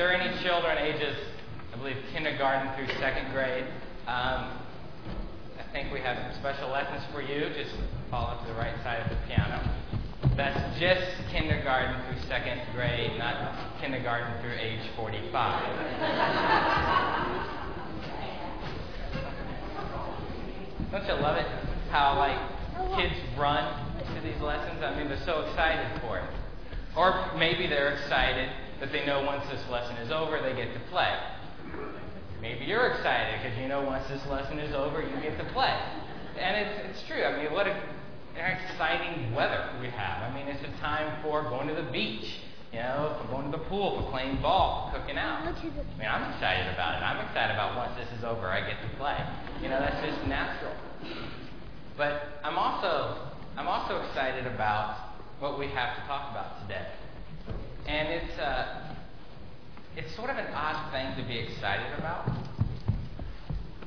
there 0.00 0.08
are 0.08 0.16
any 0.16 0.32
children 0.42 0.78
ages, 0.78 1.14
I 1.74 1.76
believe, 1.76 1.98
kindergarten 2.10 2.72
through 2.72 2.88
second 2.98 3.32
grade, 3.34 3.66
um, 4.08 4.56
I 5.60 5.64
think 5.72 5.92
we 5.92 6.00
have 6.00 6.16
some 6.16 6.40
special 6.40 6.70
lessons 6.70 7.04
for 7.12 7.20
you. 7.20 7.52
Just 7.52 7.76
follow 8.10 8.40
to 8.40 8.46
the 8.48 8.54
right 8.54 8.72
side 8.82 9.04
of 9.04 9.10
the 9.10 9.16
piano. 9.28 9.60
That's 10.38 10.80
just 10.80 11.04
kindergarten 11.30 12.00
through 12.08 12.18
second 12.28 12.62
grade, 12.74 13.18
not 13.18 13.52
kindergarten 13.82 14.40
through 14.40 14.54
age 14.56 14.80
45. 14.96 15.68
Don't 20.92 21.04
you 21.04 21.12
love 21.20 21.36
it? 21.36 21.46
How 21.90 22.16
like 22.16 22.40
kids 22.96 23.20
run 23.36 23.68
to 23.98 24.20
these 24.22 24.40
lessons? 24.40 24.82
I 24.82 24.96
mean, 24.96 25.10
they're 25.10 25.26
so 25.26 25.42
excited 25.42 26.00
for 26.00 26.20
it. 26.20 26.30
Or 26.96 27.36
maybe 27.36 27.66
they're 27.66 27.92
excited 28.00 28.48
that 28.80 28.90
they 28.92 29.04
know 29.06 29.22
once 29.22 29.44
this 29.50 29.62
lesson 29.70 29.96
is 29.98 30.10
over, 30.10 30.40
they 30.40 30.54
get 30.54 30.72
to 30.72 30.80
play. 30.90 31.14
Maybe 32.40 32.64
you're 32.64 32.88
excited 32.88 33.40
because 33.42 33.58
you 33.58 33.68
know 33.68 33.82
once 33.82 34.08
this 34.08 34.24
lesson 34.26 34.58
is 34.58 34.74
over, 34.74 35.02
you 35.02 35.20
get 35.22 35.36
to 35.38 35.44
play. 35.52 35.78
And 36.38 36.56
it's, 36.56 36.88
it's 36.88 37.06
true. 37.06 37.22
I 37.22 37.36
mean, 37.36 37.52
what 37.52 37.66
a, 37.66 37.76
an 38.36 38.56
exciting 38.56 39.34
weather 39.34 39.68
we 39.80 39.88
have. 39.90 40.22
I 40.22 40.34
mean, 40.34 40.48
it's 40.48 40.64
a 40.64 40.80
time 40.80 41.22
for 41.22 41.42
going 41.42 41.68
to 41.68 41.74
the 41.74 41.90
beach, 41.92 42.40
you 42.72 42.78
know, 42.78 43.18
for 43.20 43.28
going 43.28 43.52
to 43.52 43.58
the 43.58 43.64
pool, 43.64 44.00
for 44.00 44.10
playing 44.10 44.40
ball, 44.40 44.90
for 44.90 45.00
cooking 45.00 45.18
out. 45.18 45.46
I 45.46 45.52
mean, 45.52 46.08
I'm 46.08 46.32
excited 46.32 46.72
about 46.72 46.96
it. 46.96 47.04
I'm 47.04 47.26
excited 47.26 47.52
about 47.52 47.76
once 47.76 47.92
this 48.00 48.08
is 48.18 48.24
over, 48.24 48.48
I 48.48 48.60
get 48.60 48.80
to 48.80 48.96
play. 48.96 49.18
You 49.62 49.68
know, 49.68 49.78
that's 49.78 50.00
just 50.06 50.26
natural. 50.26 50.72
But 51.98 52.40
I'm 52.42 52.56
also, 52.56 53.28
I'm 53.58 53.68
also 53.68 54.00
excited 54.06 54.46
about 54.46 54.96
what 55.40 55.58
we 55.58 55.66
have 55.68 55.96
to 55.96 56.02
talk 56.06 56.30
about 56.30 56.62
today. 56.62 56.86
And 57.90 58.08
it's, 58.08 58.38
uh, 58.38 58.94
it's 59.96 60.14
sort 60.14 60.30
of 60.30 60.36
an 60.36 60.46
odd 60.54 60.92
thing 60.92 61.20
to 61.20 61.28
be 61.28 61.40
excited 61.40 61.92
about. 61.98 62.30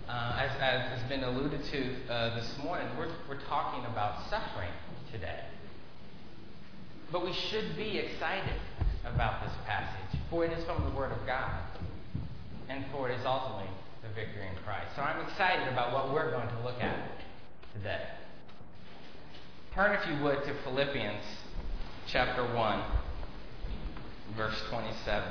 Uh, 0.09 0.41
as, 0.41 0.51
as, 0.59 0.99
has 0.99 1.07
been 1.07 1.23
alluded 1.23 1.63
to 1.71 2.11
uh, 2.11 2.35
this 2.35 2.53
morning, 2.61 2.85
we're, 2.97 3.09
we're 3.29 3.39
talking 3.47 3.85
about 3.85 4.29
suffering 4.29 4.73
today. 5.09 5.45
But 7.13 7.23
we 7.23 7.31
should 7.31 7.77
be 7.77 7.97
excited 7.97 8.59
about 9.05 9.41
this 9.41 9.53
passage, 9.65 10.19
for 10.29 10.43
it 10.43 10.51
is 10.51 10.65
from 10.65 10.83
the 10.83 10.91
Word 10.97 11.13
of 11.13 11.25
God, 11.25 11.63
and 12.67 12.83
for 12.91 13.09
it 13.09 13.17
is 13.17 13.25
ultimately 13.25 13.71
the 14.01 14.09
victory 14.09 14.45
in 14.45 14.63
Christ. 14.65 14.87
So 14.97 15.01
I'm 15.01 15.25
excited 15.25 15.71
about 15.71 15.93
what 15.93 16.13
we're 16.13 16.29
going 16.29 16.49
to 16.49 16.59
look 16.65 16.83
at 16.83 17.07
today. 17.73 18.03
Turn, 19.73 19.95
if 19.95 20.05
you 20.09 20.21
would, 20.25 20.43
to 20.43 20.53
Philippians 20.65 21.23
chapter 22.05 22.43
1, 22.53 22.83
verse 24.35 24.59
27. 24.69 25.29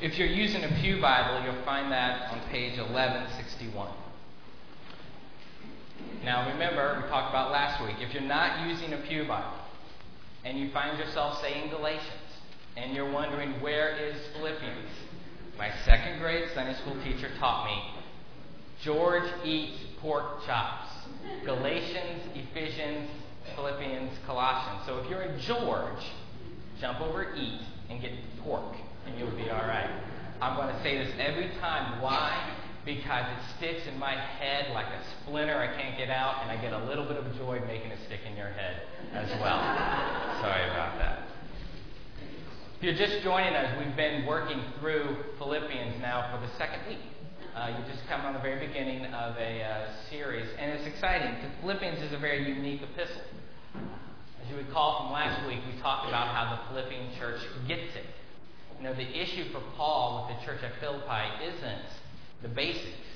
If 0.00 0.18
you're 0.18 0.28
using 0.28 0.64
a 0.64 0.68
Pew 0.80 1.00
Bible, 1.00 1.44
you'll 1.44 1.64
find 1.64 1.90
that 1.92 2.30
on 2.30 2.40
page 2.50 2.78
1161. 2.78 3.88
Now, 6.24 6.50
remember, 6.50 7.00
we 7.02 7.08
talked 7.08 7.30
about 7.30 7.50
last 7.50 7.82
week, 7.82 7.96
if 8.00 8.12
you're 8.12 8.22
not 8.22 8.68
using 8.68 8.92
a 8.92 8.98
Pew 8.98 9.26
Bible 9.26 9.58
and 10.44 10.58
you 10.58 10.70
find 10.70 10.98
yourself 10.98 11.40
saying 11.40 11.70
Galatians 11.70 12.10
and 12.76 12.94
you're 12.94 13.10
wondering 13.10 13.60
where 13.60 13.96
is 13.96 14.16
Philippians, 14.36 14.90
my 15.56 15.70
second 15.84 16.18
grade 16.18 16.48
Sunday 16.54 16.74
school 16.74 16.96
teacher 17.04 17.30
taught 17.38 17.66
me 17.66 18.02
George 18.82 19.30
eats 19.44 19.78
pork 20.00 20.44
chops. 20.44 20.90
Galatians, 21.44 22.22
Ephesians, 22.34 23.08
Philippians, 23.54 24.12
Colossians. 24.26 24.82
So 24.84 24.98
if 24.98 25.08
you're 25.08 25.22
a 25.22 25.38
George, 25.40 26.04
jump 26.80 27.00
over 27.00 27.34
eat 27.34 27.60
and 27.90 28.00
get 28.00 28.12
pork 28.42 28.74
and 29.06 29.18
you'll 29.18 29.36
be 29.36 29.50
all 29.50 29.66
right. 29.66 29.90
I'm 30.40 30.56
going 30.56 30.74
to 30.74 30.82
say 30.82 30.98
this 30.98 31.12
every 31.18 31.50
time. 31.60 32.00
Why? 32.00 32.56
Because 32.84 33.24
it 33.24 33.56
sticks 33.56 33.86
in 33.86 33.98
my 33.98 34.12
head 34.12 34.72
like 34.72 34.86
a 34.86 35.00
splinter 35.22 35.56
I 35.56 35.74
can't 35.80 35.96
get 35.96 36.10
out, 36.10 36.42
and 36.42 36.50
I 36.50 36.60
get 36.60 36.72
a 36.72 36.84
little 36.84 37.04
bit 37.04 37.16
of 37.16 37.24
joy 37.36 37.60
making 37.66 37.90
it 37.90 37.98
stick 38.06 38.20
in 38.28 38.36
your 38.36 38.48
head 38.48 38.82
as 39.12 39.28
well. 39.40 39.58
Sorry 40.42 40.68
about 40.70 40.98
that. 40.98 41.28
If 42.76 42.82
you're 42.82 42.94
just 42.94 43.22
joining 43.22 43.54
us, 43.54 43.78
we've 43.78 43.96
been 43.96 44.26
working 44.26 44.60
through 44.80 45.16
Philippians 45.38 46.00
now 46.02 46.34
for 46.34 46.46
the 46.46 46.52
second 46.58 46.86
week. 46.88 46.98
Uh, 47.56 47.70
you 47.78 47.92
just 47.92 48.06
come 48.08 48.20
on 48.22 48.34
the 48.34 48.40
very 48.40 48.66
beginning 48.66 49.06
of 49.06 49.36
a 49.38 49.62
uh, 49.62 49.86
series, 50.10 50.48
and 50.58 50.72
it's 50.72 50.86
exciting 50.86 51.34
because 51.36 51.50
Philippians 51.60 52.02
is 52.02 52.12
a 52.12 52.18
very 52.18 52.46
unique 52.48 52.82
epistle. 52.82 53.22
As 54.44 54.50
you 54.50 54.58
recall 54.58 55.04
from 55.04 55.12
last 55.12 55.46
week, 55.48 55.60
we 55.64 55.80
talked 55.80 56.06
about 56.06 56.28
how 56.28 56.52
the 56.52 56.60
Philippian 56.68 57.16
church 57.16 57.40
gets 57.66 57.96
it. 57.96 58.04
You 58.76 58.84
know, 58.84 58.94
the 58.94 59.08
issue 59.08 59.50
for 59.52 59.62
Paul 59.74 60.28
with 60.28 60.36
the 60.36 60.44
church 60.44 60.62
at 60.62 60.78
Philippi 60.80 61.48
isn't 61.48 61.88
the 62.42 62.48
basics 62.48 63.08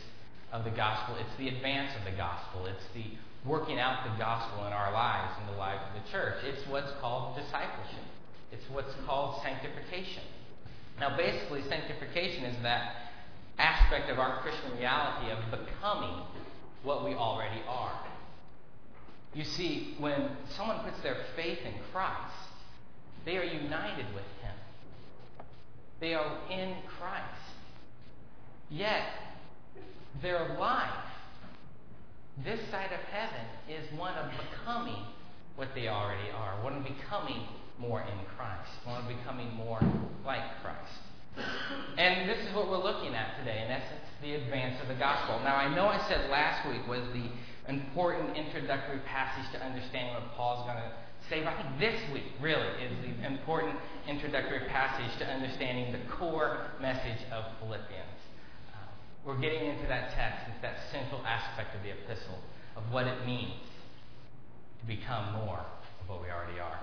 of 0.53 0.65
the 0.65 0.71
gospel, 0.71 1.17
it's 1.21 1.37
the 1.37 1.49
advance 1.49 1.93
of 1.99 2.11
the 2.11 2.17
gospel. 2.17 2.65
It's 2.65 2.85
the 2.95 3.05
working 3.45 3.79
out 3.79 4.05
the 4.05 4.17
gospel 4.19 4.67
in 4.67 4.73
our 4.73 4.91
lives, 4.91 5.35
in 5.45 5.53
the 5.53 5.59
lives 5.59 5.83
of 5.89 6.03
the 6.03 6.11
church. 6.11 6.37
It's 6.45 6.67
what's 6.67 6.93
called 6.99 7.37
discipleship, 7.37 8.09
it's 8.51 8.65
what's 8.73 8.95
called 9.05 9.43
sanctification. 9.43 10.25
Now, 10.99 11.15
basically, 11.15 11.61
sanctification 11.69 12.45
is 12.45 12.57
that 12.63 13.13
aspect 13.59 14.09
of 14.09 14.19
our 14.19 14.41
Christian 14.41 14.79
reality 14.79 15.31
of 15.31 15.39
becoming 15.51 16.25
what 16.85 17.05
we 17.05 17.13
already 17.13 17.61
are. 17.69 17.93
You 19.35 19.45
see, 19.45 19.95
when 19.99 20.31
someone 20.57 20.81
puts 20.85 21.01
their 21.03 21.17
faith 21.37 21.59
in 21.65 21.75
Christ, 21.93 22.35
they 23.25 23.37
are 23.37 23.45
united 23.45 24.07
with 24.15 24.25
Him. 24.43 24.55
They 26.01 26.15
are 26.15 26.39
in 26.51 26.77
Christ. 26.99 27.25
Yet, 28.71 29.05
their 30.23 30.57
life, 30.59 30.89
this 32.45 32.61
side 32.71 32.91
of 32.93 33.01
heaven, 33.13 33.47
is 33.69 33.99
one 33.99 34.15
of 34.15 34.31
becoming 34.31 35.05
what 35.57 35.69
they 35.75 35.89
already 35.89 36.31
are, 36.31 36.63
one 36.63 36.77
of 36.77 36.85
becoming 36.85 37.43
more 37.79 38.01
in 38.01 38.19
Christ, 38.37 38.71
one 38.85 39.03
of 39.03 39.09
becoming 39.09 39.53
more 39.55 39.81
like 40.25 40.43
Christ. 40.63 41.49
And 41.97 42.29
this 42.29 42.39
is 42.47 42.55
what 42.55 42.69
we're 42.69 42.83
looking 42.83 43.15
at 43.15 43.39
today, 43.39 43.65
in 43.65 43.71
essence, 43.71 44.07
the 44.23 44.35
advance 44.35 44.81
of 44.83 44.89
the 44.89 44.95
gospel. 44.95 45.39
Now, 45.45 45.57
I 45.57 45.73
know 45.75 45.87
I 45.87 45.99
said 46.09 46.31
last 46.31 46.69
week 46.69 46.87
was 46.89 47.03
the 47.13 47.31
important 47.69 48.37
introductory 48.37 49.01
passage 49.01 49.51
to 49.53 49.65
understanding 49.65 50.15
what 50.15 50.33
Paul's 50.35 50.67
going 50.67 50.79
to 50.79 50.93
say, 51.29 51.45
but 51.45 51.53
I 51.53 51.63
think 51.63 51.79
this 51.79 52.01
week 52.13 52.25
really 52.41 52.69
is 52.81 52.93
the 53.03 53.27
important 53.27 53.77
introductory 54.09 54.67
passage 54.69 55.19
to 55.19 55.27
understanding 55.27 55.93
the 55.93 56.01
core 56.17 56.69
message 56.81 57.21
of 57.31 57.45
Philippians. 57.61 58.21
Uh, 58.73 58.89
we're 59.25 59.39
getting 59.39 59.69
into 59.69 59.87
that 59.89 60.15
text, 60.15 60.47
it's 60.49 60.63
that 60.63 60.79
central 60.91 61.21
aspect 61.27 61.77
of 61.77 61.83
the 61.83 61.91
epistle 61.91 62.39
of 62.77 62.85
what 62.91 63.07
it 63.07 63.27
means 63.27 63.61
to 64.81 64.87
become 64.87 65.35
more 65.35 65.61
of 66.01 66.09
what 66.09 66.23
we 66.23 66.29
already 66.31 66.59
are. 66.61 66.81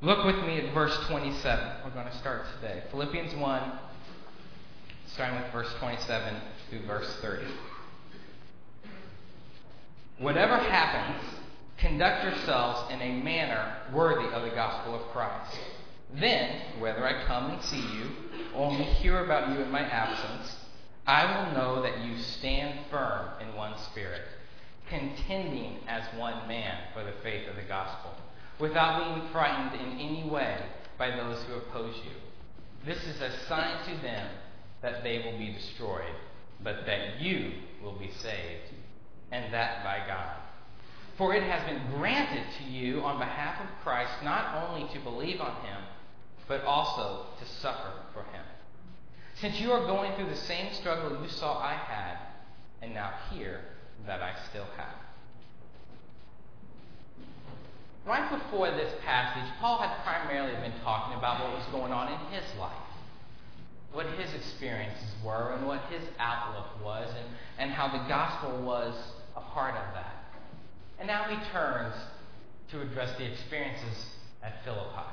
Look 0.00 0.24
with 0.24 0.44
me 0.44 0.58
at 0.58 0.74
verse 0.74 0.96
27. 1.06 1.76
We're 1.84 1.90
going 1.90 2.06
to 2.06 2.18
start 2.18 2.42
today. 2.60 2.82
Philippians 2.90 3.36
1, 3.36 3.72
starting 5.12 5.40
with 5.40 5.52
verse 5.52 5.72
27 5.78 6.40
through 6.68 6.86
verse 6.86 7.16
30. 7.20 7.44
Whatever 10.18 10.56
happens, 10.56 11.22
conduct 11.78 12.24
yourselves 12.24 12.92
in 12.92 13.00
a 13.00 13.22
manner 13.22 13.76
worthy 13.92 14.28
of 14.32 14.42
the 14.42 14.54
gospel 14.54 14.94
of 14.94 15.02
Christ. 15.12 15.58
Then, 16.14 16.60
whether 16.78 17.06
I 17.06 17.24
come 17.24 17.50
and 17.50 17.62
see 17.62 17.80
you, 17.80 18.10
or 18.54 18.66
only 18.66 18.84
hear 18.84 19.24
about 19.24 19.48
you 19.50 19.64
in 19.64 19.70
my 19.70 19.80
absence, 19.80 20.56
I 21.06 21.24
will 21.24 21.52
know 21.54 21.82
that 21.82 22.04
you 22.04 22.18
stand 22.18 22.78
firm 22.90 23.28
in 23.40 23.56
one 23.56 23.76
spirit, 23.78 24.22
contending 24.88 25.78
as 25.88 26.04
one 26.16 26.46
man 26.46 26.78
for 26.92 27.02
the 27.02 27.14
faith 27.22 27.48
of 27.48 27.56
the 27.56 27.62
gospel, 27.62 28.12
without 28.58 29.14
being 29.14 29.28
frightened 29.30 29.80
in 29.80 29.98
any 29.98 30.28
way 30.28 30.58
by 30.98 31.10
those 31.10 31.42
who 31.44 31.54
oppose 31.54 31.96
you. 31.96 32.12
This 32.84 33.02
is 33.04 33.20
a 33.20 33.36
sign 33.48 33.84
to 33.86 34.02
them 34.02 34.28
that 34.82 35.02
they 35.02 35.18
will 35.18 35.38
be 35.38 35.52
destroyed, 35.52 36.14
but 36.62 36.84
that 36.86 37.20
you 37.20 37.52
will 37.82 37.98
be 37.98 38.10
saved, 38.20 38.70
and 39.32 39.52
that 39.52 39.82
by 39.82 39.98
God. 40.06 40.36
For 41.16 41.34
it 41.34 41.42
has 41.42 41.64
been 41.68 41.80
granted 41.98 42.44
to 42.58 42.64
you 42.64 43.00
on 43.00 43.18
behalf 43.18 43.60
of 43.60 43.82
Christ 43.82 44.12
not 44.22 44.68
only 44.68 44.92
to 44.92 45.00
believe 45.00 45.40
on 45.40 45.54
him, 45.64 45.82
but 46.46 46.62
also 46.64 47.26
to 47.38 47.44
suffer 47.60 47.92
for 48.12 48.22
him. 48.24 48.44
Since 49.40 49.60
you 49.60 49.72
are 49.72 49.86
going 49.86 50.14
through 50.14 50.28
the 50.28 50.36
same 50.36 50.72
struggle 50.74 51.22
you 51.22 51.28
saw 51.28 51.58
I 51.58 51.74
had, 51.74 52.18
and 52.82 52.94
now 52.94 53.12
hear 53.30 53.60
that 54.06 54.22
I 54.22 54.34
still 54.50 54.66
have. 54.76 54.94
Right 58.04 58.30
before 58.30 58.70
this 58.72 58.92
passage, 59.04 59.48
Paul 59.60 59.78
had 59.78 60.02
primarily 60.04 60.54
been 60.60 60.78
talking 60.82 61.16
about 61.16 61.40
what 61.40 61.56
was 61.56 61.66
going 61.70 61.92
on 61.92 62.12
in 62.12 62.18
his 62.32 62.44
life, 62.58 62.72
what 63.92 64.06
his 64.06 64.34
experiences 64.34 65.14
were, 65.24 65.52
and 65.56 65.66
what 65.66 65.80
his 65.82 66.02
outlook 66.18 66.84
was, 66.84 67.08
and, 67.08 67.28
and 67.58 67.70
how 67.70 67.88
the 67.88 68.08
gospel 68.08 68.60
was 68.62 68.94
a 69.36 69.40
part 69.40 69.74
of 69.74 69.94
that. 69.94 70.24
And 70.98 71.08
now 71.08 71.24
he 71.24 71.36
turns 71.50 71.94
to 72.70 72.80
address 72.80 73.16
the 73.18 73.30
experiences 73.30 74.06
at 74.42 74.64
Philippi. 74.64 75.12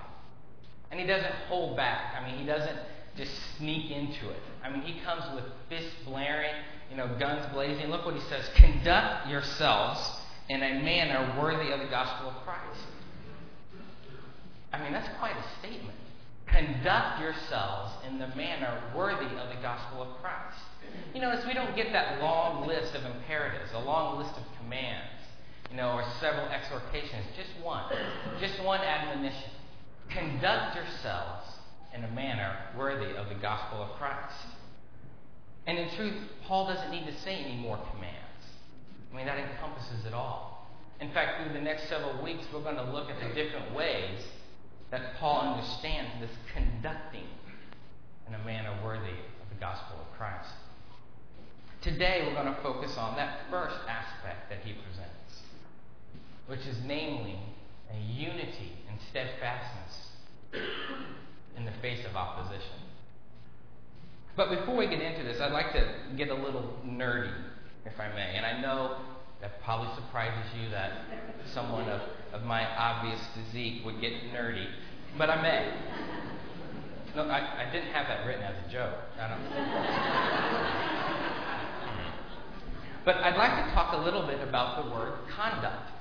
And 0.92 1.00
he 1.00 1.06
doesn't 1.06 1.34
hold 1.48 1.76
back. 1.76 2.16
I 2.16 2.26
mean, 2.26 2.40
he 2.40 2.46
doesn't 2.46 2.78
just 3.18 3.32
sneak 3.58 3.92
into 3.92 4.30
it. 4.30 4.42
I 4.64 4.70
mean, 4.70 4.82
he 4.82 5.02
comes 5.02 5.24
with 5.36 5.44
fists 5.68 5.96
blaring, 6.06 6.54
you 6.90 6.98
know, 6.98 7.08
guns 7.20 7.46
blazing. 7.54 7.88
Look 7.88 8.06
what 8.06 8.16
he 8.16 8.22
says 8.22 8.50
Conduct 8.56 9.28
yourselves 9.28 10.00
in 10.48 10.64
a 10.64 10.82
manner 10.82 11.36
worthy 11.40 11.72
of 11.72 11.80
the 11.80 11.88
gospel 11.88 12.30
of 12.30 12.36
Christ. 12.44 12.88
I 14.72 14.82
mean, 14.84 14.94
that's 14.94 15.10
quite 15.20 15.36
a 15.36 15.60
statement. 15.60 15.98
Conduct 16.48 17.22
yourselves 17.22 17.94
in 18.08 18.20
the 18.20 18.28
manner 18.36 18.82
worthy 18.96 19.26
of 19.26 19.50
the 19.50 19.62
gospel 19.62 20.04
of 20.04 20.22
Christ. 20.22 20.58
You 21.14 21.22
notice 21.22 21.46
we 21.46 21.54
don't 21.54 21.76
get 21.76 21.92
that 21.94 22.22
long 22.22 22.68
list 22.68 22.96
of 22.96 23.04
imperatives, 23.04 23.72
a 23.74 23.80
long 23.80 24.20
list 24.20 24.36
of 24.38 24.44
commands, 24.62 25.10
you 25.72 25.78
know, 25.78 25.92
or 25.92 26.04
several 26.20 26.48
exhortations. 26.48 27.26
Just 27.36 27.50
one. 27.64 27.84
Just 28.40 28.64
one 28.64 28.82
admonition. 28.82 29.50
Conduct 30.10 30.76
yourselves 30.76 31.46
in 31.94 32.04
a 32.04 32.12
manner 32.12 32.56
worthy 32.78 33.16
of 33.16 33.30
the 33.30 33.36
gospel 33.36 33.82
of 33.82 33.92
Christ. 33.98 34.48
And 35.66 35.78
in 35.78 35.90
truth, 35.96 36.16
Paul 36.46 36.68
doesn't 36.68 36.92
need 36.92 37.06
to 37.06 37.16
say 37.22 37.36
any 37.36 37.58
more 37.58 37.78
commands. 37.92 38.16
I 39.12 39.18
mean, 39.18 39.26
that 39.26 39.38
encompasses 39.38 40.06
it 40.06 40.14
all. 40.14 40.68
In 41.00 41.12
fact, 41.12 41.44
through 41.44 41.54
the 41.54 41.62
next 41.62 41.88
several 41.90 42.22
weeks, 42.24 42.46
we're 42.54 42.62
going 42.62 42.76
to 42.76 42.92
look 42.92 43.10
at 43.10 43.20
the 43.20 43.34
different 43.34 43.74
ways 43.74 44.20
that 44.92 45.16
Paul 45.20 45.54
understands 45.54 46.12
this 46.20 46.32
conducting 46.54 47.28
in 48.28 48.34
a 48.34 48.46
manner 48.46 48.74
worthy 48.84 49.10
of 49.10 49.50
the 49.50 49.60
gospel 49.60 49.98
of 50.00 50.18
Christ. 50.18 50.50
Today, 51.82 52.24
we're 52.28 52.34
going 52.34 52.54
to 52.54 52.62
focus 52.62 52.98
on 52.98 53.16
that 53.16 53.40
first 53.50 53.78
aspect 53.88 54.50
that 54.50 54.60
he 54.66 54.74
presents, 54.74 55.44
which 56.48 56.60
is 56.68 56.76
namely 56.86 57.40
a 57.90 57.98
unity 57.98 58.74
and 58.90 59.00
steadfastness 59.10 60.10
in 61.56 61.64
the 61.64 61.72
face 61.82 62.06
of 62.06 62.18
opposition. 62.18 62.84
But 64.36 64.50
before 64.50 64.76
we 64.76 64.88
get 64.88 65.02
into 65.02 65.24
this, 65.24 65.40
I'd 65.40 65.54
like 65.54 65.72
to 65.72 65.96
get 66.18 66.28
a 66.28 66.34
little 66.34 66.78
nerdy, 66.86 67.34
if 67.86 67.98
I 67.98 68.10
may. 68.10 68.36
And 68.36 68.46
I 68.46 68.60
know 68.60 68.98
that 69.40 69.64
probably 69.64 69.88
surprises 69.96 70.52
you 70.62 70.70
that 70.72 70.92
someone 71.54 71.88
of, 71.88 72.02
of 72.34 72.44
my 72.44 72.66
obvious 72.76 73.22
physique 73.34 73.86
would 73.86 74.02
get 74.02 74.12
nerdy, 74.34 74.68
but 75.18 75.30
I 75.30 75.42
may. 75.42 75.74
No, 77.16 77.24
I, 77.24 77.68
I 77.68 77.72
didn't 77.72 77.92
have 77.92 78.08
that 78.08 78.26
written 78.28 78.44
as 78.44 78.56
a 78.68 78.70
joke. 78.70 78.96
But 83.06 83.16
I'd 83.18 83.38
like 83.38 83.66
to 83.66 83.72
talk 83.74 83.94
a 83.94 83.98
little 83.98 84.26
bit 84.26 84.42
about 84.42 84.84
the 84.84 84.92
word 84.92 85.14
conduct. 85.30 85.92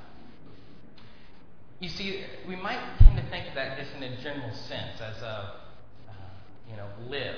You 1.80 1.88
see, 1.88 2.24
we 2.46 2.56
might 2.56 2.80
tend 2.98 3.16
to 3.16 3.30
think 3.30 3.48
of 3.48 3.54
that 3.54 3.78
just 3.78 3.92
in 3.94 4.02
a 4.02 4.20
general 4.20 4.52
sense, 4.52 5.00
as 5.00 5.22
a, 5.22 5.54
uh, 6.08 6.12
you 6.68 6.76
know, 6.76 6.88
live 7.08 7.36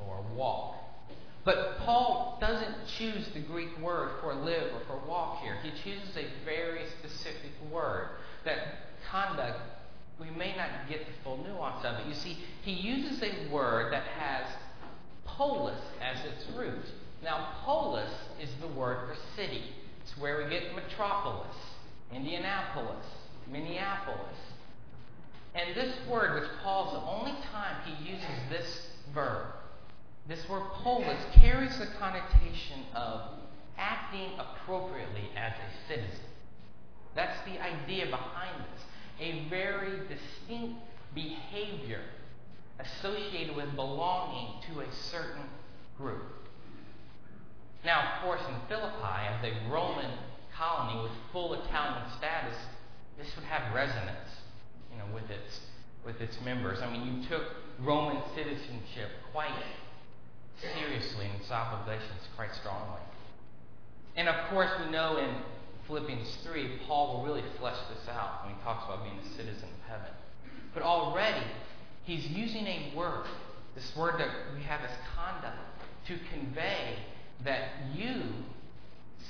or 0.00 0.24
walk. 0.34 0.76
But 1.44 1.78
Paul 1.80 2.38
doesn't 2.40 2.86
choose 2.96 3.28
the 3.34 3.40
Greek 3.40 3.78
word 3.80 4.12
for 4.20 4.32
live 4.32 4.72
or 4.74 4.80
for 4.86 5.06
walk 5.08 5.40
here. 5.42 5.56
He 5.62 5.70
chooses 5.82 6.16
a 6.16 6.26
very 6.44 6.86
specific 7.00 7.50
word 7.70 8.10
that 8.44 8.58
conduct, 9.10 9.58
we 10.20 10.30
may 10.30 10.56
not 10.56 10.88
get 10.88 11.00
the 11.06 11.12
full 11.24 11.38
nuance 11.38 11.84
of 11.84 11.96
it. 11.96 12.06
You 12.06 12.14
see, 12.14 12.38
he 12.62 12.72
uses 12.72 13.22
a 13.22 13.52
word 13.52 13.92
that 13.92 14.04
has 14.04 14.46
polis 15.24 15.80
as 16.00 16.24
its 16.24 16.46
root. 16.56 16.84
Now, 17.22 17.52
polis 17.64 18.10
is 18.40 18.50
the 18.60 18.66
word 18.66 19.08
for 19.08 19.16
city. 19.36 19.62
It's 20.02 20.18
where 20.18 20.42
we 20.42 20.50
get 20.50 20.74
metropolis, 20.74 21.54
Indianapolis, 22.12 23.06
Minneapolis. 23.50 24.36
And 25.54 25.76
this 25.76 25.94
word, 26.08 26.40
which 26.40 26.50
Paul's 26.62 26.92
the 26.92 27.00
only 27.00 27.38
time 27.52 27.76
he 27.84 28.10
uses 28.10 28.26
this 28.50 28.86
verb, 29.14 29.46
this 30.28 30.48
word 30.48 30.64
polis 30.82 31.18
carries 31.34 31.78
the 31.78 31.86
connotation 31.98 32.80
of 32.94 33.20
acting 33.78 34.30
appropriately 34.38 35.30
as 35.36 35.52
a 35.52 35.88
citizen. 35.88 36.24
That's 37.14 37.38
the 37.44 37.62
idea 37.62 38.06
behind 38.06 38.64
this. 38.72 38.82
A 39.20 39.48
very 39.48 39.98
distinct 40.08 40.80
behavior 41.14 42.00
associated 42.78 43.54
with 43.54 43.74
belonging 43.76 44.62
to 44.72 44.80
a 44.80 44.92
certain 44.92 45.44
group. 45.98 46.41
Now, 47.84 48.14
of 48.14 48.22
course, 48.22 48.40
in 48.48 48.54
Philippi, 48.68 49.26
as 49.28 49.44
a 49.44 49.70
Roman 49.70 50.10
colony 50.56 51.02
with 51.02 51.12
full 51.32 51.54
Italian 51.54 52.04
status, 52.16 52.54
this 53.18 53.34
would 53.36 53.44
have 53.44 53.74
resonance, 53.74 54.28
you 54.92 54.98
know, 54.98 55.06
with 55.14 55.28
its 55.30 55.60
with 56.04 56.20
its 56.20 56.40
members. 56.44 56.80
I 56.82 56.90
mean, 56.90 57.06
you 57.06 57.28
took 57.28 57.44
Roman 57.80 58.20
citizenship 58.34 59.10
quite 59.32 59.52
seriously 60.60 61.26
in 61.26 61.40
its 61.40 61.50
obligations 61.50 62.28
quite 62.36 62.54
strongly. 62.54 63.00
And 64.16 64.28
of 64.28 64.50
course, 64.50 64.70
we 64.84 64.90
know 64.90 65.18
in 65.18 65.34
Philippians 65.86 66.38
3, 66.44 66.80
Paul 66.86 67.18
will 67.18 67.24
really 67.24 67.42
flesh 67.58 67.78
this 67.94 68.08
out 68.08 68.44
when 68.44 68.54
he 68.54 68.62
talks 68.62 68.84
about 68.84 69.04
being 69.04 69.18
a 69.18 69.28
citizen 69.36 69.68
of 69.68 69.88
heaven. 69.88 70.12
But 70.74 70.82
already, 70.82 71.46
he's 72.04 72.26
using 72.26 72.66
a 72.66 72.92
word, 72.96 73.26
this 73.74 73.94
word 73.96 74.18
that 74.18 74.30
we 74.54 74.62
have 74.62 74.80
as 74.80 74.90
conduct, 75.16 75.58
to 76.06 76.18
convey 76.32 76.96
that 77.44 77.70
you, 77.94 78.22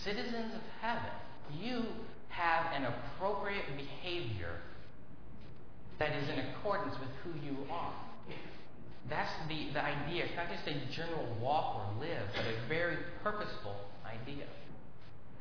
citizens 0.05 0.55
of 0.55 0.61
heaven, 0.81 1.11
you 1.59 1.85
have 2.29 2.67
an 2.75 2.85
appropriate 2.85 3.65
behavior 3.77 4.57
that 5.99 6.13
is 6.17 6.29
in 6.29 6.39
accordance 6.39 6.97
with 6.99 7.11
who 7.23 7.47
you 7.47 7.57
are. 7.71 7.93
That's 9.09 9.33
the, 9.49 9.69
the 9.73 9.85
idea. 9.85 10.25
It's 10.25 10.37
not 10.37 10.49
just 10.49 10.67
a 10.67 10.75
general 10.95 11.27
walk 11.41 11.77
or 11.77 12.01
live, 12.01 12.23
but 12.35 12.45
a 12.45 12.69
very 12.69 12.97
purposeful 13.23 13.77
idea. 14.07 14.45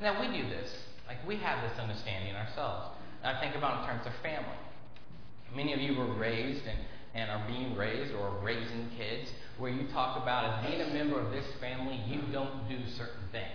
Now, 0.00 0.20
we 0.20 0.36
do 0.36 0.48
this. 0.48 0.68
Like, 1.06 1.26
we 1.26 1.36
have 1.36 1.68
this 1.68 1.78
understanding 1.78 2.34
ourselves. 2.34 2.88
I 3.22 3.40
think 3.40 3.54
about 3.54 3.78
it 3.78 3.82
in 3.82 3.96
terms 3.96 4.06
of 4.06 4.12
family. 4.22 4.58
Many 5.54 5.72
of 5.72 5.80
you 5.80 5.96
were 5.96 6.12
raised 6.14 6.64
and, 6.66 6.78
and 7.14 7.30
are 7.30 7.46
being 7.46 7.76
raised 7.76 8.12
or 8.14 8.30
raising 8.42 8.90
kids 8.96 9.30
where 9.58 9.70
you 9.70 9.86
talk 9.92 10.22
about 10.22 10.44
as 10.44 10.66
being 10.66 10.80
a 10.80 10.92
member 10.92 11.20
of 11.20 11.30
this 11.30 11.46
family, 11.60 12.00
you 12.06 12.20
don't 12.32 12.68
do 12.68 12.78
certain 12.96 13.28
things. 13.30 13.46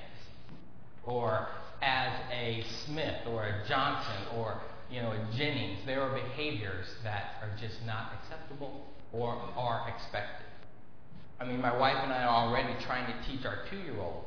Or 1.05 1.47
as 1.81 2.11
a 2.31 2.63
Smith 2.85 3.27
or 3.27 3.45
a 3.45 3.67
Johnson 3.67 4.37
or 4.37 4.61
you 4.89 5.01
know 5.01 5.11
a 5.11 5.37
Jennings, 5.37 5.79
there 5.85 6.01
are 6.01 6.13
behaviors 6.13 6.87
that 7.03 7.35
are 7.41 7.51
just 7.59 7.75
not 7.85 8.13
acceptable 8.21 8.85
or 9.13 9.33
are 9.55 9.89
expected. 9.89 10.45
I 11.39 11.45
mean, 11.45 11.61
my 11.61 11.75
wife 11.75 11.97
and 12.01 12.11
I 12.11 12.23
are 12.23 12.47
already 12.47 12.73
trying 12.83 13.05
to 13.05 13.29
teach 13.29 13.45
our 13.45 13.59
two-year-old. 13.69 14.25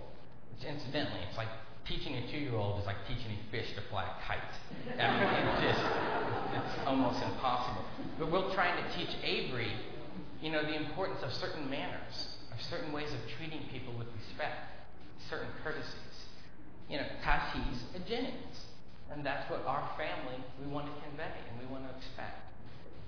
Which, 0.54 0.64
incidentally, 0.64 1.20
it's 1.28 1.36
like 1.36 1.48
teaching 1.86 2.14
a 2.14 2.30
two-year-old 2.30 2.80
is 2.80 2.86
like 2.86 3.02
teaching 3.08 3.34
a 3.34 3.50
fish 3.50 3.74
to 3.74 3.82
fly 3.90 4.04
a 4.04 4.14
kite. 4.26 4.54
I 4.94 5.10
mean, 5.18 5.44
just 5.58 5.82
it's 6.54 6.86
almost 6.86 7.22
impossible. 7.22 7.84
But 8.18 8.30
we're 8.30 8.54
trying 8.54 8.78
to 8.78 8.86
teach 8.96 9.10
Avery, 9.24 9.72
you 10.40 10.50
know, 10.50 10.62
the 10.62 10.76
importance 10.76 11.20
of 11.22 11.32
certain 11.32 11.68
manners, 11.68 12.36
of 12.52 12.60
certain 12.62 12.92
ways 12.92 13.08
of 13.12 13.20
treating 13.36 13.66
people 13.70 13.92
with 13.98 14.08
respect, 14.18 14.58
certain 15.28 15.48
courtesies. 15.62 15.94
You 16.88 16.98
know, 16.98 17.06
Tashi's 17.24 17.82
a 17.94 18.00
Jennings, 18.00 18.66
and 19.12 19.24
that's 19.24 19.48
what 19.50 19.64
our 19.66 19.88
family 19.96 20.42
we 20.60 20.70
want 20.72 20.86
to 20.86 20.92
convey 21.08 21.32
and 21.50 21.60
we 21.60 21.72
want 21.72 21.88
to 21.88 21.96
expect. 21.96 22.38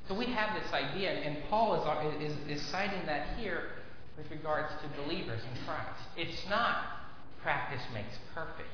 So 0.09 0.14
we 0.14 0.26
have 0.26 0.61
this 0.61 0.73
idea, 0.73 1.11
and 1.11 1.38
Paul 1.49 1.75
is, 2.21 2.33
is, 2.33 2.61
is 2.61 2.66
citing 2.69 3.07
that 3.07 3.38
here 3.38 3.71
with 4.16 4.31
regards 4.31 4.73
to 4.83 5.02
believers 5.02 5.40
in 5.42 5.64
Christ. 5.64 6.02
It's 6.16 6.49
not 6.49 7.02
practice 7.42 7.83
makes 7.92 8.14
perfect. 8.35 8.69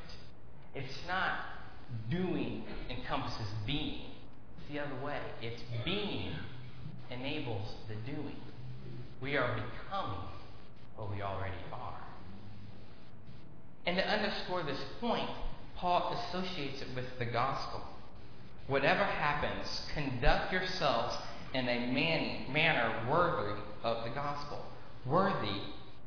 It's 0.74 0.98
not 1.06 1.38
doing 2.10 2.64
encompasses 2.90 3.46
being. 3.66 4.10
It's 4.58 4.72
the 4.72 4.80
other 4.80 5.04
way. 5.04 5.20
It's 5.40 5.62
being 5.84 6.32
enables 7.10 7.74
the 7.88 7.94
doing. 8.10 8.36
We 9.20 9.36
are 9.36 9.54
becoming 9.54 10.20
what 10.96 11.10
we 11.14 11.22
already 11.22 11.56
are. 11.72 12.00
And 13.86 13.96
to 13.96 14.06
underscore 14.06 14.62
this 14.62 14.80
point, 15.00 15.28
Paul 15.76 16.18
associates 16.18 16.82
it 16.82 16.88
with 16.94 17.06
the 17.18 17.24
gospel. 17.24 17.82
Whatever 18.66 19.04
happens, 19.04 19.82
conduct 19.94 20.52
yourselves 20.52 21.16
in 21.54 21.66
a 21.68 21.92
man, 21.92 22.52
manner 22.52 22.92
worthy 23.10 23.60
of 23.82 24.04
the 24.04 24.10
gospel. 24.10 24.64
Worthy 25.06 25.62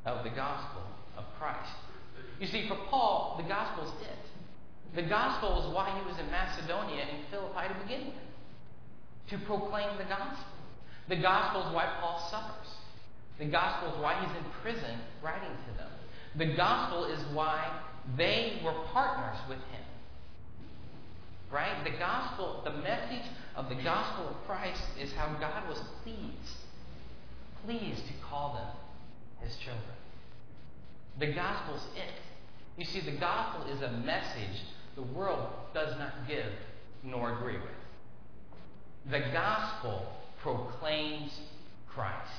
of 0.06 0.24
the 0.24 0.30
gospel 0.30 0.84
of 1.18 1.24
Christ. 1.40 1.72
You 2.40 2.48
see, 2.48 2.68
for 2.68 2.78
Paul, 2.90 3.40
the 3.42 3.48
gospel 3.48 3.86
is 3.86 3.92
it. 4.02 4.96
The 4.96 5.04
gospel 5.04 5.64
is 5.64 5.74
why 5.74 5.98
he 5.98 6.10
was 6.10 6.20
in 6.20 6.30
Macedonia 6.30 7.04
and 7.04 7.26
Philippi 7.32 7.68
to 7.68 7.80
begin 7.84 8.08
with. 8.08 8.16
To 9.30 9.38
proclaim 9.46 9.98
the 9.98 10.04
gospel. 10.04 10.51
The 11.12 11.18
gospel 11.18 11.68
is 11.68 11.76
why 11.76 11.92
Paul 12.00 12.26
suffers. 12.32 12.74
The 13.38 13.44
gospel 13.44 13.90
is 13.92 14.02
why 14.02 14.18
he's 14.24 14.34
in 14.38 14.46
prison 14.62 14.98
writing 15.22 15.50
to 15.50 15.78
them. 15.78 15.92
The 16.38 16.56
gospel 16.56 17.04
is 17.04 17.20
why 17.34 17.70
they 18.16 18.62
were 18.64 18.72
partners 18.94 19.38
with 19.50 19.58
him. 19.58 19.84
Right? 21.52 21.84
The 21.84 22.00
gospel, 22.00 22.62
the 22.64 22.72
message 22.82 23.30
of 23.58 23.68
the 23.68 23.76
gospel 23.76 24.30
of 24.30 24.48
Christ 24.48 24.82
is 24.98 25.12
how 25.12 25.28
God 25.34 25.68
was 25.68 25.82
pleased 26.04 26.56
pleased 27.66 28.08
to 28.08 28.14
call 28.30 28.54
them 28.54 29.46
his 29.46 29.56
children. 29.58 29.84
The 31.20 31.34
gospel's 31.34 31.86
it. 31.96 32.14
You 32.78 32.86
see, 32.86 33.02
the 33.02 33.18
gospel 33.18 33.70
is 33.72 33.82
a 33.82 33.92
message 33.92 34.64
the 34.96 35.02
world 35.02 35.50
does 35.74 35.98
not 36.00 36.28
give 36.28 36.54
nor 37.04 37.38
agree 37.38 37.58
with. 37.58 39.12
The 39.12 39.20
gospel 39.32 40.06
proclaims 40.42 41.32
Christ. 41.88 42.32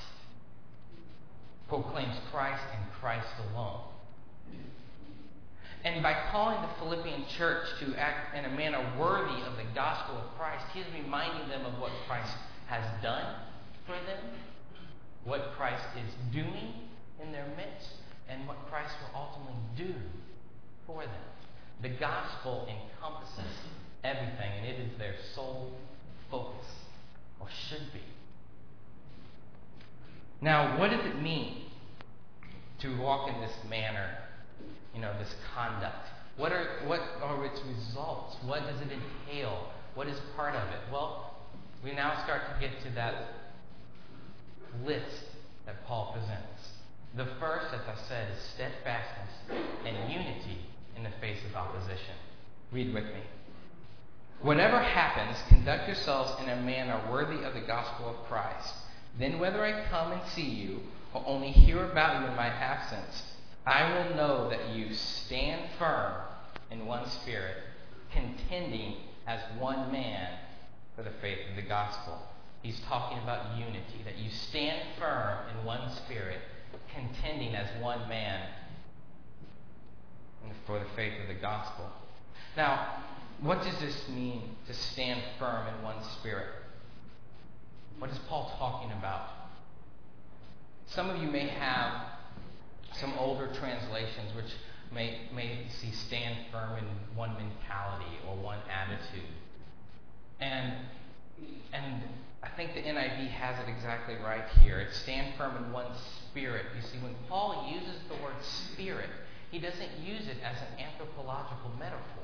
Proclaims 1.67 2.15
Christ 2.31 2.63
and 2.75 2.91
Christ 2.99 3.27
alone. 3.51 3.81
And 5.83 6.01
by 6.01 6.15
calling 6.31 6.61
the 6.61 6.69
Philippian 6.79 7.25
church 7.37 7.67
to 7.79 7.93
act 7.95 8.37
in 8.37 8.45
a 8.45 8.49
manner 8.49 8.79
worthy 8.97 9.41
of 9.43 9.57
the 9.57 9.65
gospel 9.75 10.15
of 10.15 10.37
Christ, 10.37 10.63
he 10.73 10.79
is 10.79 10.87
reminding 10.93 11.49
them 11.49 11.65
of 11.65 11.79
what 11.79 11.91
Christ 12.07 12.33
has 12.67 12.83
done 13.01 13.35
for 13.85 13.95
them, 14.07 14.23
what 15.25 15.51
Christ 15.57 15.83
is 15.97 16.33
doing 16.33 16.73
in 17.21 17.31
their 17.33 17.47
midst, 17.57 17.89
and 18.29 18.47
what 18.47 18.57
Christ 18.69 18.93
will 19.01 19.21
ultimately 19.21 19.59
do 19.75 19.93
for 20.87 21.01
them. 21.01 21.11
The 21.81 21.89
gospel 21.89 22.65
encompasses 22.69 23.53
everything, 24.05 24.51
and 24.59 24.65
it 24.65 24.79
is 24.79 24.97
their 24.97 25.15
sole 25.35 25.73
focus, 26.31 26.65
or 27.43 27.49
should 27.67 27.91
be. 27.91 27.99
Now, 30.41 30.79
what 30.79 30.91
does 30.91 31.05
it 31.05 31.21
mean 31.21 31.63
to 32.79 32.97
walk 32.97 33.29
in 33.29 33.41
this 33.41 33.53
manner, 33.69 34.17
you 34.95 35.01
know, 35.01 35.11
this 35.19 35.35
conduct? 35.53 36.07
What 36.37 36.53
are, 36.53 36.79
what 36.85 37.01
are 37.21 37.45
its 37.45 37.59
results? 37.67 38.37
What 38.45 38.61
does 38.61 38.79
it 38.79 38.87
entail? 38.91 39.67
What 39.95 40.07
is 40.07 40.17
part 40.37 40.55
of 40.55 40.67
it? 40.69 40.79
Well, 40.91 41.35
we 41.83 41.91
now 41.91 42.23
start 42.23 42.41
to 42.53 42.59
get 42.61 42.81
to 42.83 42.89
that 42.95 43.27
list 44.85 45.25
that 45.65 45.85
Paul 45.85 46.13
presents. 46.13 46.69
The 47.15 47.27
first, 47.39 47.73
as 47.73 47.81
I 47.81 48.07
said, 48.07 48.31
is 48.31 48.41
steadfastness 48.55 49.59
and 49.85 50.11
unity 50.11 50.59
in 50.95 51.03
the 51.03 51.11
face 51.19 51.39
of 51.49 51.55
opposition. 51.55 52.15
Read 52.71 52.93
with 52.93 53.03
me. 53.03 53.21
Whatever 54.43 54.77
happens, 54.77 55.37
conduct 55.47 55.87
yourselves 55.87 56.39
in 56.43 56.49
a 56.49 56.61
manner 56.61 56.99
worthy 57.09 57.45
of 57.45 57.53
the 57.53 57.61
gospel 57.61 58.09
of 58.09 58.27
Christ. 58.27 58.73
Then, 59.17 59.39
whether 59.39 59.63
I 59.63 59.85
come 59.85 60.11
and 60.11 60.21
see 60.35 60.49
you 60.49 60.81
or 61.13 61.23
only 61.25 61.51
hear 61.51 61.89
about 61.89 62.21
you 62.21 62.27
in 62.27 62.35
my 62.35 62.47
absence, 62.47 63.23
I 63.65 63.89
will 63.93 64.15
know 64.17 64.49
that 64.49 64.75
you 64.75 64.93
stand 64.93 65.69
firm 65.79 66.13
in 66.71 66.85
one 66.85 67.09
spirit, 67.09 67.55
contending 68.11 68.97
as 69.25 69.39
one 69.59 69.89
man 69.93 70.37
for 70.97 71.03
the 71.03 71.13
faith 71.21 71.39
of 71.49 71.55
the 71.55 71.61
gospel. 71.61 72.19
He's 72.63 72.81
talking 72.81 73.19
about 73.19 73.57
unity, 73.57 74.03
that 74.03 74.17
you 74.17 74.29
stand 74.29 74.81
firm 74.99 75.37
in 75.51 75.65
one 75.65 75.89
spirit, 76.05 76.39
contending 76.93 77.55
as 77.55 77.69
one 77.81 78.09
man 78.09 78.41
for 80.65 80.79
the 80.79 80.85
faith 80.97 81.13
of 81.21 81.29
the 81.29 81.41
gospel. 81.41 81.89
Now, 82.57 83.03
what 83.41 83.63
does 83.63 83.77
this 83.79 84.09
mean 84.09 84.41
to 84.67 84.73
stand 84.73 85.21
firm 85.39 85.67
in 85.67 85.83
one 85.83 86.01
spirit? 86.19 86.47
What 87.99 88.09
is 88.09 88.17
Paul 88.27 88.53
talking 88.57 88.91
about? 88.97 89.29
Some 90.87 91.09
of 91.09 91.21
you 91.21 91.29
may 91.29 91.47
have 91.47 92.07
some 92.99 93.13
older 93.17 93.47
translations 93.53 94.35
which 94.35 94.51
may, 94.93 95.21
may 95.33 95.65
see 95.81 95.91
stand 95.91 96.37
firm 96.51 96.77
in 96.77 96.85
one 97.15 97.33
mentality 97.33 98.17
or 98.27 98.35
one 98.35 98.59
attitude. 98.69 99.29
And, 100.39 100.73
and 101.73 102.03
I 102.43 102.49
think 102.49 102.73
the 102.73 102.81
NIV 102.81 103.29
has 103.29 103.59
it 103.65 103.69
exactly 103.69 104.15
right 104.15 104.43
here. 104.61 104.79
It's 104.79 104.97
stand 104.97 105.35
firm 105.37 105.55
in 105.57 105.71
one 105.71 105.87
spirit. 106.29 106.65
You 106.75 106.81
see, 106.81 106.97
when 106.99 107.15
Paul 107.27 107.71
uses 107.73 108.01
the 108.09 108.15
word 108.23 108.35
spirit, 108.43 109.09
he 109.51 109.59
doesn't 109.59 109.99
use 110.03 110.27
it 110.27 110.37
as 110.43 110.57
an 110.57 110.85
anthropological 110.85 111.71
metaphor. 111.79 112.22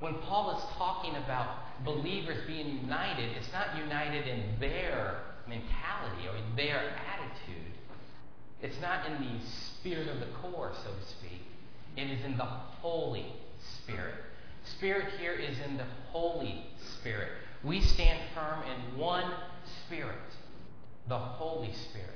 When 0.00 0.14
Paul 0.14 0.56
is 0.56 0.64
talking 0.76 1.14
about 1.16 1.84
believers 1.84 2.38
being 2.46 2.78
united, 2.82 3.36
it's 3.36 3.52
not 3.52 3.76
united 3.76 4.26
in 4.26 4.58
their 4.58 5.20
mentality 5.46 6.26
or 6.26 6.56
their 6.56 6.78
attitude. 6.78 7.72
It's 8.62 8.80
not 8.80 9.06
in 9.06 9.12
the 9.12 9.46
spirit 9.46 10.08
of 10.08 10.20
the 10.20 10.26
corps, 10.42 10.72
so 10.82 10.90
to 10.90 11.06
speak. 11.06 11.42
It 11.96 12.10
is 12.10 12.24
in 12.24 12.36
the 12.36 12.44
Holy 12.44 13.26
Spirit. 13.76 14.14
Spirit 14.64 15.06
here 15.18 15.32
is 15.32 15.58
in 15.66 15.76
the 15.76 15.86
Holy 16.10 16.66
Spirit. 16.98 17.32
We 17.62 17.80
stand 17.80 18.20
firm 18.34 18.62
in 18.62 18.98
one 18.98 19.30
Spirit, 19.86 20.16
the 21.08 21.18
Holy 21.18 21.72
Spirit. 21.72 22.08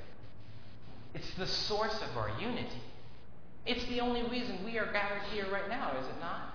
It's 1.15 1.35
the 1.35 1.47
source 1.47 2.01
of 2.11 2.17
our 2.17 2.31
unity. 2.41 2.83
It's 3.67 3.85
the 3.87 4.01
only 4.01 4.23
reason 4.25 4.65
we 4.65 4.79
are 4.79 4.91
gathered 4.93 5.23
here 5.33 5.47
right 5.51 5.69
now, 5.69 5.93
is 5.99 6.07
it 6.07 6.21
not? 6.21 6.54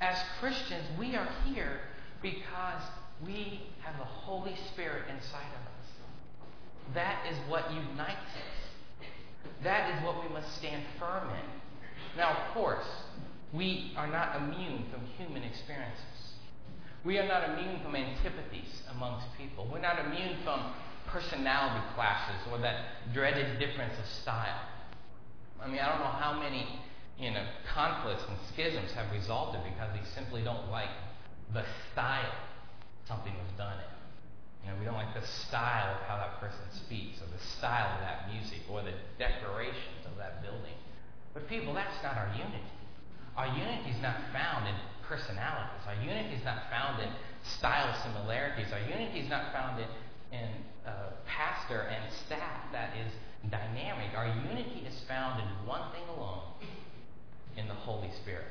As 0.00 0.16
Christians, 0.40 0.84
we 0.98 1.16
are 1.16 1.28
here 1.46 1.80
because 2.22 2.82
we 3.24 3.62
have 3.80 3.98
the 3.98 4.04
Holy 4.04 4.56
Spirit 4.72 5.04
inside 5.08 5.50
of 5.54 5.66
us. 5.66 5.88
That 6.94 7.26
is 7.30 7.36
what 7.48 7.70
unites 7.72 8.10
us. 8.10 9.08
That 9.64 9.94
is 9.94 10.04
what 10.04 10.22
we 10.22 10.32
must 10.32 10.56
stand 10.56 10.84
firm 10.98 11.28
in. 11.30 12.16
Now, 12.16 12.30
of 12.30 12.54
course, 12.54 12.86
we 13.52 13.92
are 13.96 14.06
not 14.06 14.36
immune 14.36 14.84
from 14.92 15.04
human 15.16 15.42
experiences. 15.42 16.04
We 17.04 17.18
are 17.18 17.26
not 17.26 17.50
immune 17.50 17.80
from 17.82 17.96
antipathies 17.96 18.82
amongst 18.94 19.26
people. 19.36 19.68
We're 19.70 19.80
not 19.80 19.98
immune 19.98 20.36
from 20.44 20.72
personality 21.06 21.84
clashes 21.94 22.40
or 22.52 22.58
that 22.58 23.12
dreaded 23.12 23.58
difference 23.58 23.94
of 23.98 24.06
style. 24.06 24.60
I 25.62 25.68
mean, 25.68 25.80
I 25.80 25.88
don't 25.88 26.00
know 26.00 26.06
how 26.06 26.38
many 26.38 26.66
you 27.18 27.30
know, 27.32 27.44
conflicts 27.74 28.22
and 28.28 28.38
schisms 28.54 28.92
have 28.92 29.10
resulted 29.10 29.60
because 29.64 29.90
we 29.92 30.00
simply 30.14 30.42
don't 30.42 30.70
like 30.70 30.90
the 31.52 31.64
style 31.92 32.30
something 33.06 33.32
was 33.32 33.52
done 33.56 33.74
in. 33.74 33.92
You 34.62 34.66
know, 34.70 34.76
we 34.78 34.84
don't 34.84 34.94
like 34.94 35.14
the 35.14 35.26
style 35.26 35.96
of 35.96 36.02
how 36.06 36.20
that 36.20 36.38
person 36.38 36.62
speaks, 36.70 37.18
or 37.18 37.26
the 37.32 37.42
style 37.58 37.88
of 37.96 38.00
that 38.04 38.28
music, 38.30 38.60
or 38.70 38.82
the 38.82 38.92
decorations 39.18 40.04
of 40.04 40.14
that 40.18 40.42
building. 40.42 40.76
But 41.32 41.48
people, 41.48 41.72
that's 41.72 41.96
not 42.02 42.14
our 42.20 42.28
unity. 42.36 42.68
Our 43.34 43.48
unity 43.48 43.90
is 43.90 44.02
not 44.02 44.20
found 44.30 44.68
in 44.68 44.74
personalities. 45.08 45.82
Our 45.88 45.96
unity 46.04 46.36
is 46.36 46.44
not 46.44 46.68
found 46.70 47.02
in 47.02 47.08
style 47.42 47.96
similarities. 48.02 48.68
Our 48.70 48.84
unity 48.84 49.24
is 49.24 49.30
not 49.30 49.54
found 49.54 49.80
in, 49.80 49.88
in 50.36 50.48
pastor 51.24 51.88
and 51.88 52.12
staff 52.26 52.68
that 52.72 52.92
is 52.96 53.12
dynamic. 53.50 54.12
Our 54.16 54.26
unity 54.26 54.84
is 54.84 55.00
found 55.06 55.40
in 55.40 55.48
one 55.66 55.92
thing 55.92 56.04
alone 56.16 56.58
in 57.58 57.68
the 57.68 57.74
Holy 57.74 58.10
Spirit. 58.22 58.46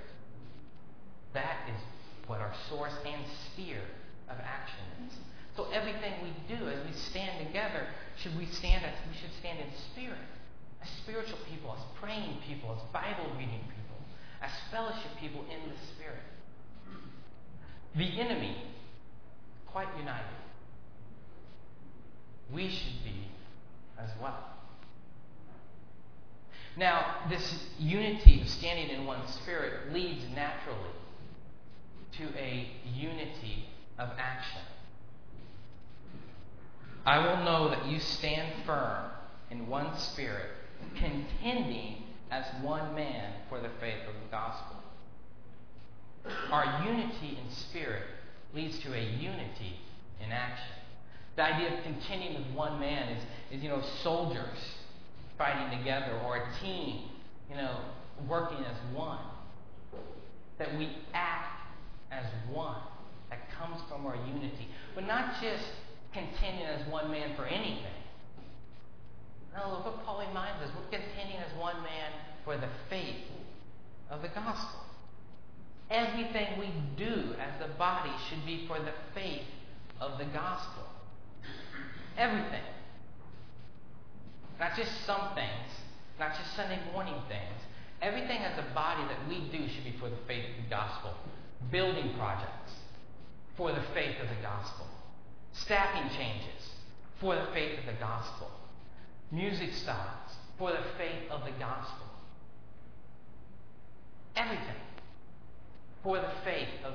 That 1.33 1.57
is 1.69 1.81
what 2.27 2.41
our 2.41 2.53
source 2.69 2.93
and 3.05 3.21
sphere 3.51 3.83
of 4.29 4.37
action 4.39 5.07
is. 5.07 5.13
So 5.55 5.67
everything 5.71 6.13
we 6.21 6.55
do 6.55 6.67
as 6.67 6.85
we 6.85 6.93
stand 6.93 7.45
together, 7.47 7.87
should 8.17 8.37
we 8.37 8.45
stand 8.45 8.85
as 8.85 8.93
we 9.09 9.17
should 9.17 9.31
stand 9.39 9.59
in 9.59 9.65
spirit, 9.93 10.27
as 10.81 10.89
spiritual 11.01 11.39
people, 11.49 11.73
as 11.73 11.83
praying 11.99 12.37
people, 12.47 12.75
as 12.75 12.81
Bible 12.93 13.31
reading 13.37 13.61
people, 13.61 13.97
as 14.41 14.51
fellowship 14.71 15.11
people 15.19 15.41
in 15.41 15.69
the 15.69 15.77
Spirit. 15.95 16.21
The 17.95 18.21
enemy, 18.21 18.55
quite 19.65 19.87
united. 19.97 20.25
We 22.53 22.69
should 22.69 23.03
be 23.03 23.27
as 23.99 24.09
well. 24.21 24.56
Now, 26.77 27.23
this 27.27 27.65
unity 27.79 28.41
of 28.41 28.49
standing 28.49 28.89
in 28.89 29.05
one 29.05 29.27
spirit 29.27 29.91
leads 29.91 30.23
naturally 30.35 30.91
to 32.17 32.23
a 32.37 32.69
unity 32.93 33.65
of 33.97 34.09
action. 34.19 34.61
I 37.03 37.17
will 37.17 37.43
know 37.43 37.69
that 37.69 37.87
you 37.87 37.99
stand 37.99 38.51
firm 38.65 39.09
in 39.49 39.67
one 39.67 39.97
spirit, 39.97 40.51
contending 40.95 42.03
as 42.29 42.45
one 42.61 42.93
man 42.93 43.33
for 43.49 43.59
the 43.59 43.69
faith 43.79 44.01
of 44.07 44.13
the 44.13 44.29
gospel. 44.29 44.75
Our 46.51 46.85
unity 46.85 47.39
in 47.41 47.49
spirit 47.55 48.03
leads 48.53 48.77
to 48.79 48.93
a 48.93 49.01
unity 49.01 49.79
in 50.23 50.31
action. 50.31 50.75
The 51.37 51.43
idea 51.43 51.77
of 51.77 51.83
contending 51.83 52.35
with 52.35 52.53
one 52.53 52.79
man 52.79 53.09
is, 53.09 53.23
is 53.51 53.63
you 53.63 53.69
know, 53.69 53.81
soldiers 54.03 54.57
fighting 55.37 55.77
together 55.77 56.19
or 56.25 56.37
a 56.37 56.59
team, 56.61 57.09
you 57.49 57.55
know, 57.55 57.79
working 58.27 58.59
as 58.59 58.95
one. 58.95 59.19
That 60.59 60.75
we 60.77 60.89
act 61.13 61.61
as 62.11 62.25
one. 62.51 62.81
That 63.29 63.39
comes 63.51 63.79
from 63.89 64.05
our 64.05 64.15
unity. 64.15 64.67
But 64.95 65.05
not 65.05 65.41
just 65.41 65.63
contending 66.13 66.65
as 66.65 66.87
one 66.91 67.11
man 67.11 67.35
for 67.35 67.45
anything. 67.45 67.83
No, 69.55 69.71
look 69.71 69.85
what 69.85 70.05
Paul 70.05 70.25
reminds 70.27 70.63
us. 70.63 70.69
We're 70.75 70.97
contending 70.97 71.37
as 71.37 71.59
one 71.59 71.75
man 71.77 72.11
for 72.43 72.57
the 72.57 72.69
faith 72.89 73.25
of 74.09 74.21
the 74.21 74.29
gospel. 74.29 74.81
Everything 75.89 76.59
we 76.59 76.67
do 76.97 77.33
as 77.39 77.59
the 77.59 77.73
body 77.75 78.11
should 78.29 78.45
be 78.45 78.65
for 78.67 78.77
the 78.79 78.91
faith 79.13 79.45
of 79.99 80.17
the 80.17 80.25
gospel. 80.25 80.83
Everything. 82.17 82.61
Not 84.59 84.75
just 84.75 84.91
some 85.05 85.35
things, 85.35 85.69
not 86.19 86.35
just 86.35 86.55
Sunday 86.55 86.79
morning 86.91 87.15
things. 87.27 87.61
Everything 88.01 88.39
as 88.39 88.57
a 88.57 88.73
body 88.73 89.03
that 89.07 89.27
we 89.27 89.49
do 89.49 89.67
should 89.67 89.83
be 89.83 89.95
for 89.99 90.09
the 90.09 90.17
faith 90.27 90.45
of 90.49 90.63
the 90.63 90.69
gospel. 90.69 91.13
Building 91.71 92.13
projects 92.17 92.73
for 93.55 93.71
the 93.71 93.81
faith 93.93 94.15
of 94.21 94.29
the 94.29 94.41
gospel. 94.41 94.87
Staffing 95.53 96.09
changes 96.15 96.75
for 97.19 97.35
the 97.35 97.47
faith 97.53 97.79
of 97.79 97.85
the 97.85 97.99
gospel. 97.99 98.51
Music 99.31 99.73
styles 99.73 100.37
for 100.57 100.71
the 100.71 100.83
faith 100.97 101.29
of 101.31 101.43
the 101.43 101.51
gospel. 101.59 102.05
Everything 104.35 104.81
for 106.03 106.17
the 106.17 106.29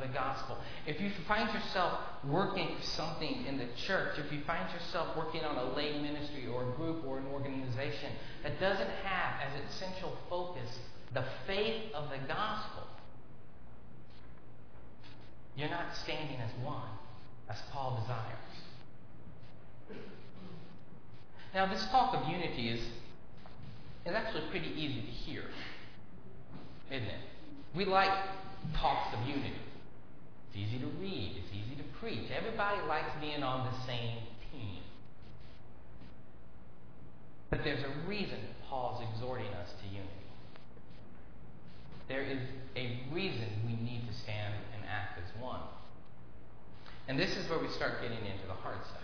the 0.02 0.12
gospel. 0.12 0.58
If 0.86 1.00
you 1.00 1.10
find 1.26 1.52
yourself 1.54 1.98
working 2.24 2.76
something 2.82 3.46
in 3.46 3.58
the 3.58 3.66
church, 3.86 4.18
if 4.18 4.32
you 4.32 4.40
find 4.46 4.68
yourself 4.72 5.16
working 5.16 5.42
on 5.42 5.56
a 5.56 5.74
lay 5.74 6.00
ministry 6.00 6.46
or 6.52 6.68
a 6.68 6.72
group 6.76 7.04
or 7.06 7.18
an 7.18 7.26
organization 7.32 8.10
that 8.42 8.60
doesn't 8.60 8.90
have 9.04 9.40
as 9.40 9.60
its 9.62 9.74
central 9.74 10.16
focus 10.28 10.78
the 11.14 11.24
faith 11.46 11.92
of 11.94 12.10
the 12.10 12.18
gospel, 12.26 12.84
you're 15.56 15.70
not 15.70 15.94
standing 15.96 16.38
as 16.38 16.50
one, 16.64 16.88
as 17.48 17.58
Paul 17.70 18.00
desires. 18.00 18.38
Now, 21.54 21.66
this 21.66 21.86
talk 21.88 22.14
of 22.14 22.28
unity 22.32 22.70
is, 22.70 22.80
is 24.06 24.14
actually 24.14 24.44
pretty 24.50 24.70
easy 24.74 25.02
to 25.02 25.06
hear, 25.06 25.44
isn't 26.90 27.06
it? 27.06 27.20
We 27.74 27.84
like 27.84 28.10
talks 28.74 29.14
of 29.14 29.28
unity. 29.28 29.52
It's 30.52 30.68
easy 30.68 30.78
to 30.80 30.86
read, 31.00 31.32
it's 31.38 31.50
easy 31.50 31.76
to 31.76 31.98
preach. 31.98 32.30
Everybody 32.30 32.86
likes 32.86 33.10
being 33.20 33.42
on 33.42 33.72
the 33.72 33.86
same 33.86 34.18
team. 34.52 34.82
But 37.48 37.64
there's 37.64 37.82
a 37.82 38.08
reason 38.08 38.36
Paul's 38.68 39.02
exhorting 39.12 39.48
us 39.54 39.70
to 39.80 39.86
unity. 39.86 40.08
There 42.08 42.22
is 42.22 42.38
a 42.76 43.00
reason 43.10 43.46
we 43.64 43.72
need 43.82 44.06
to 44.06 44.14
stand 44.14 44.54
and 44.74 44.84
act 44.90 45.18
as 45.18 45.42
one. 45.42 45.60
And 47.08 47.18
this 47.18 47.34
is 47.36 47.48
where 47.48 47.58
we 47.58 47.68
start 47.68 48.02
getting 48.02 48.18
into 48.18 48.46
the 48.46 48.52
hard 48.52 48.84
stuff. 48.84 49.00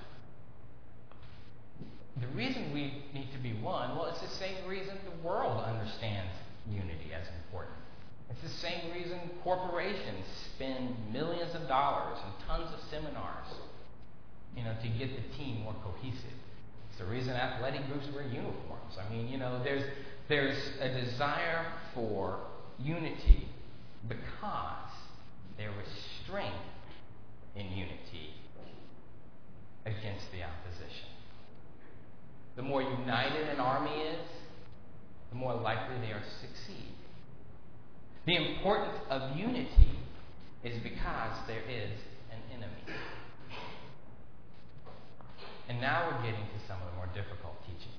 The 2.20 2.26
reason 2.28 2.72
we 2.74 3.04
need 3.14 3.32
to 3.32 3.38
be 3.38 3.54
one, 3.54 3.96
well, 3.96 4.06
it's 4.06 4.20
the 4.20 4.28
same 4.28 4.66
reason 4.66 4.98
the 5.04 5.26
world 5.26 5.64
understands 5.64 6.32
unity 6.70 7.14
as 7.14 7.26
important. 7.44 7.76
It's 8.30 8.42
the 8.42 8.60
same 8.60 8.92
reason 8.92 9.18
corporations 9.42 10.26
spend 10.54 10.94
millions 11.12 11.54
of 11.54 11.66
dollars 11.66 12.18
and 12.24 12.32
tons 12.46 12.72
of 12.72 12.80
seminars, 12.90 13.46
you 14.56 14.64
know, 14.64 14.74
to 14.82 14.88
get 14.88 15.10
the 15.16 15.36
team 15.36 15.62
more 15.62 15.74
cohesive. 15.82 16.38
It's 16.90 16.98
the 16.98 17.06
reason 17.06 17.32
athletic 17.34 17.86
groups 17.88 18.06
wear 18.14 18.24
uniforms. 18.24 18.98
I 18.98 19.12
mean, 19.12 19.28
you 19.28 19.38
know, 19.38 19.62
there's 19.62 19.84
there's 20.28 20.58
a 20.80 20.88
desire 20.88 21.64
for 21.94 22.38
unity 22.78 23.48
because 24.08 24.90
there 25.56 25.70
was 25.70 25.88
strength 26.22 26.54
in 27.56 27.66
unity 27.70 28.34
against 29.86 30.30
the 30.32 30.42
opposition. 30.42 31.08
The 32.56 32.62
more 32.62 32.82
united 32.82 33.48
an 33.48 33.60
army 33.60 34.02
is, 34.02 34.26
the 35.30 35.36
more 35.36 35.54
likely 35.54 35.96
they 36.00 36.12
are 36.12 36.20
to 36.20 36.46
succeed. 36.46 36.97
The 38.28 38.36
importance 38.36 39.00
of 39.08 39.34
unity 39.38 39.88
is 40.62 40.78
because 40.82 41.32
there 41.46 41.62
is 41.62 41.88
an 42.30 42.36
enemy. 42.52 42.82
And 45.66 45.80
now 45.80 46.10
we're 46.10 46.20
getting 46.30 46.44
to 46.44 46.66
some 46.68 46.76
of 46.82 46.90
the 46.90 46.96
more 46.96 47.08
difficult 47.14 47.56
teaching. 47.64 47.96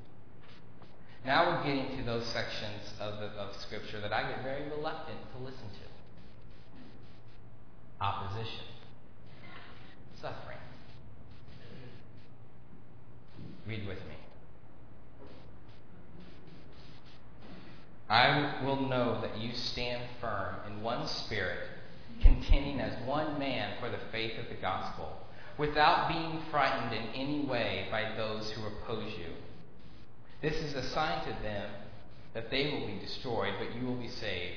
Now 1.26 1.50
we're 1.50 1.64
getting 1.64 1.98
to 1.98 2.04
those 2.04 2.28
sections 2.28 2.94
of, 3.00 3.18
the, 3.18 3.26
of 3.42 3.56
Scripture 3.56 4.00
that 4.02 4.14
I 4.14 4.30
get 4.30 4.44
very 4.44 4.70
reluctant 4.70 5.18
to 5.36 5.44
listen 5.44 5.66
to 5.66 5.90
opposition, 8.06 8.70
suffering. 10.22 10.60
Read 13.66 13.88
with 13.88 14.06
me. 14.06 14.29
I 18.10 18.64
will 18.66 18.88
know 18.88 19.22
that 19.22 19.38
you 19.38 19.54
stand 19.54 20.02
firm 20.20 20.56
in 20.68 20.82
one 20.82 21.08
spirit, 21.08 21.68
contending 22.22 22.80
as 22.80 23.06
one 23.06 23.38
man 23.38 23.76
for 23.80 23.90
the 23.90 24.00
faith 24.12 24.40
of 24.40 24.50
the 24.50 24.60
gospel, 24.60 25.16
without 25.58 26.08
being 26.10 26.42
frightened 26.50 26.94
in 26.94 27.14
any 27.14 27.42
way 27.42 27.88
by 27.92 28.16
those 28.18 28.50
who 28.52 28.66
oppose 28.66 29.12
you. 29.14 29.34
This 30.42 30.56
is 30.56 30.74
a 30.74 30.90
sign 30.90 31.24
to 31.26 31.44
them 31.44 31.70
that 32.34 32.50
they 32.50 32.72
will 32.72 32.88
be 32.88 33.00
destroyed, 33.00 33.54
but 33.60 33.76
you 33.76 33.86
will 33.86 33.96
be 33.96 34.08
saved, 34.08 34.56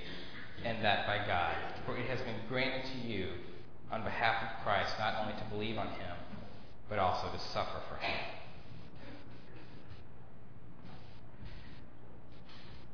and 0.64 0.82
that 0.84 1.06
by 1.06 1.18
God. 1.26 1.54
For 1.84 1.96
it 1.96 2.06
has 2.06 2.20
been 2.20 2.36
granted 2.48 2.84
to 2.92 3.08
you 3.08 3.28
on 3.90 4.04
behalf 4.04 4.42
of 4.42 4.64
Christ 4.64 4.94
not 4.98 5.16
only 5.20 5.34
to 5.34 5.44
believe 5.50 5.76
on 5.76 5.88
him, 5.88 6.16
but 6.88 6.98
also 6.98 7.28
to 7.30 7.38
suffer 7.38 7.80
for 7.88 7.96
him. 7.96 8.20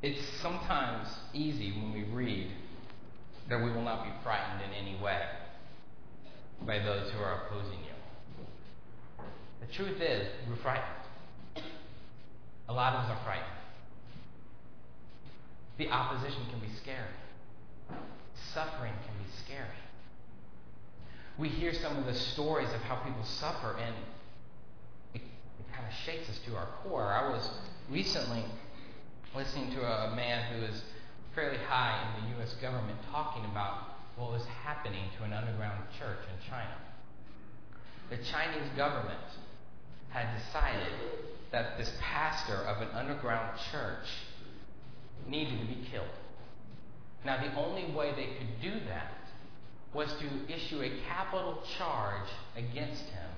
It's 0.01 0.21
sometimes 0.41 1.09
easy 1.35 1.73
when 1.73 1.93
we 1.93 2.05
read 2.05 2.53
that 3.49 3.63
we 3.63 3.71
will 3.71 3.83
not 3.83 4.05
be 4.05 4.11
frightened 4.23 4.63
in 4.63 4.71
any 4.73 5.01
way 5.03 5.23
by 6.65 6.79
those 6.79 7.11
who 7.11 7.19
are 7.19 7.47
opposing 7.47 7.79
you. 7.81 9.25
The 9.61 9.73
truth 9.73 10.01
is, 10.01 10.29
we're 10.49 10.57
frightened. 10.57 10.85
A 12.69 12.73
lot 12.73 12.95
of 12.95 13.01
us 13.01 13.11
are 13.11 13.25
frightened. 13.25 13.47
The 15.79 15.89
opposition 15.89 16.43
can 16.51 16.61
be 16.61 16.75
scary. 16.81 17.99
Suffering 18.55 18.93
can 18.93 19.25
be 19.25 19.31
scary. 19.45 19.67
We 21.39 21.49
hear 21.49 21.73
some 21.73 21.97
of 21.97 22.07
the 22.07 22.15
stories 22.15 22.69
of 22.73 22.81
how 22.83 22.97
people 22.97 23.25
suffer, 23.25 23.77
and 23.81 23.95
it, 25.15 25.23
it 25.23 25.73
kind 25.75 25.87
of 25.87 25.95
shakes 26.05 26.29
us 26.29 26.39
to 26.47 26.57
our 26.57 26.69
core. 26.83 27.13
I 27.13 27.31
was 27.31 27.49
recently 27.91 28.45
listening 29.35 29.71
to 29.73 29.81
a 29.83 30.15
man 30.15 30.53
who 30.53 30.65
is 30.65 30.83
fairly 31.35 31.59
high 31.69 32.17
in 32.17 32.25
the 32.25 32.39
U.S. 32.39 32.55
government 32.61 32.99
talking 33.13 33.45
about 33.45 33.97
what 34.17 34.33
was 34.33 34.45
happening 34.65 35.05
to 35.19 35.25
an 35.25 35.33
underground 35.33 35.85
church 35.99 36.19
in 36.33 36.51
China. 36.51 36.75
The 38.11 38.17
Chinese 38.17 38.69
government 38.77 39.21
had 40.11 40.27
decided 40.39 40.93
that 41.53 41.79
this 41.79 41.93
pastor 42.01 42.57
of 42.57 42.83
an 42.83 42.89
underground 42.95 43.59
church 43.71 44.07
needed 45.29 45.61
to 45.61 45.67
be 45.67 45.87
killed. 45.91 46.07
Now, 47.25 47.43
the 47.43 47.55
only 47.55 47.93
way 47.95 48.13
they 48.15 48.37
could 48.39 48.61
do 48.63 48.81
that 48.89 49.13
was 49.93 50.09
to 50.15 50.53
issue 50.53 50.81
a 50.83 50.91
capital 51.09 51.63
charge 51.77 52.29
against 52.57 53.03
him 53.05 53.31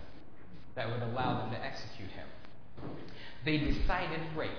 that 0.74 0.88
would 0.90 1.02
allow 1.02 1.40
them 1.40 1.50
to 1.50 1.64
execute 1.64 2.10
him. 2.10 2.26
They 3.44 3.58
decided 3.58 4.20
rape. 4.36 4.50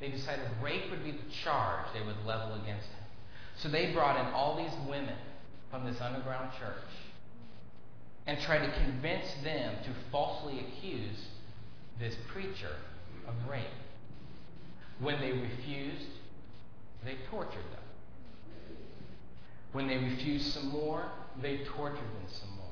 They 0.00 0.08
decided 0.08 0.44
rape 0.62 0.90
would 0.90 1.04
be 1.04 1.12
the 1.12 1.30
charge 1.42 1.86
they 1.94 2.04
would 2.04 2.26
level 2.26 2.54
against 2.54 2.86
him. 2.86 3.04
So 3.56 3.68
they 3.68 3.92
brought 3.92 4.18
in 4.18 4.32
all 4.32 4.56
these 4.56 4.74
women 4.88 5.16
from 5.70 5.84
this 5.84 6.00
underground 6.00 6.50
church 6.58 6.76
and 8.26 8.40
tried 8.40 8.66
to 8.66 8.72
convince 8.84 9.26
them 9.42 9.76
to 9.84 9.90
falsely 10.10 10.60
accuse 10.60 11.28
this 11.98 12.16
preacher 12.32 12.76
of 13.28 13.34
rape. 13.48 13.64
When 15.00 15.20
they 15.20 15.32
refused, 15.32 16.06
they 17.04 17.16
tortured 17.30 17.54
them. 17.54 18.76
When 19.72 19.88
they 19.88 19.98
refused 19.98 20.52
some 20.52 20.68
more, 20.68 21.06
they 21.42 21.58
tortured 21.76 21.98
them 21.98 22.26
some 22.28 22.50
more. 22.56 22.64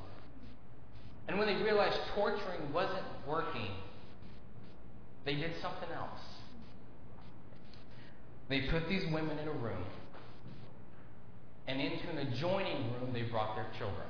And 1.29 1.39
when 1.39 1.47
they 1.47 1.63
realized 1.63 1.99
torturing 2.15 2.73
wasn't 2.73 3.05
working, 3.27 3.71
they 5.25 5.35
did 5.35 5.53
something 5.61 5.91
else. 5.95 6.21
They 8.49 8.63
put 8.63 8.89
these 8.89 9.05
women 9.13 9.39
in 9.39 9.49
a 9.49 9.53
room, 9.53 9.85
and 11.67 11.81
into 11.81 12.09
an 12.11 12.19
adjoining 12.19 12.93
room, 12.93 13.13
they 13.13 13.23
brought 13.23 13.57
their 13.57 13.67
children. 13.79 14.07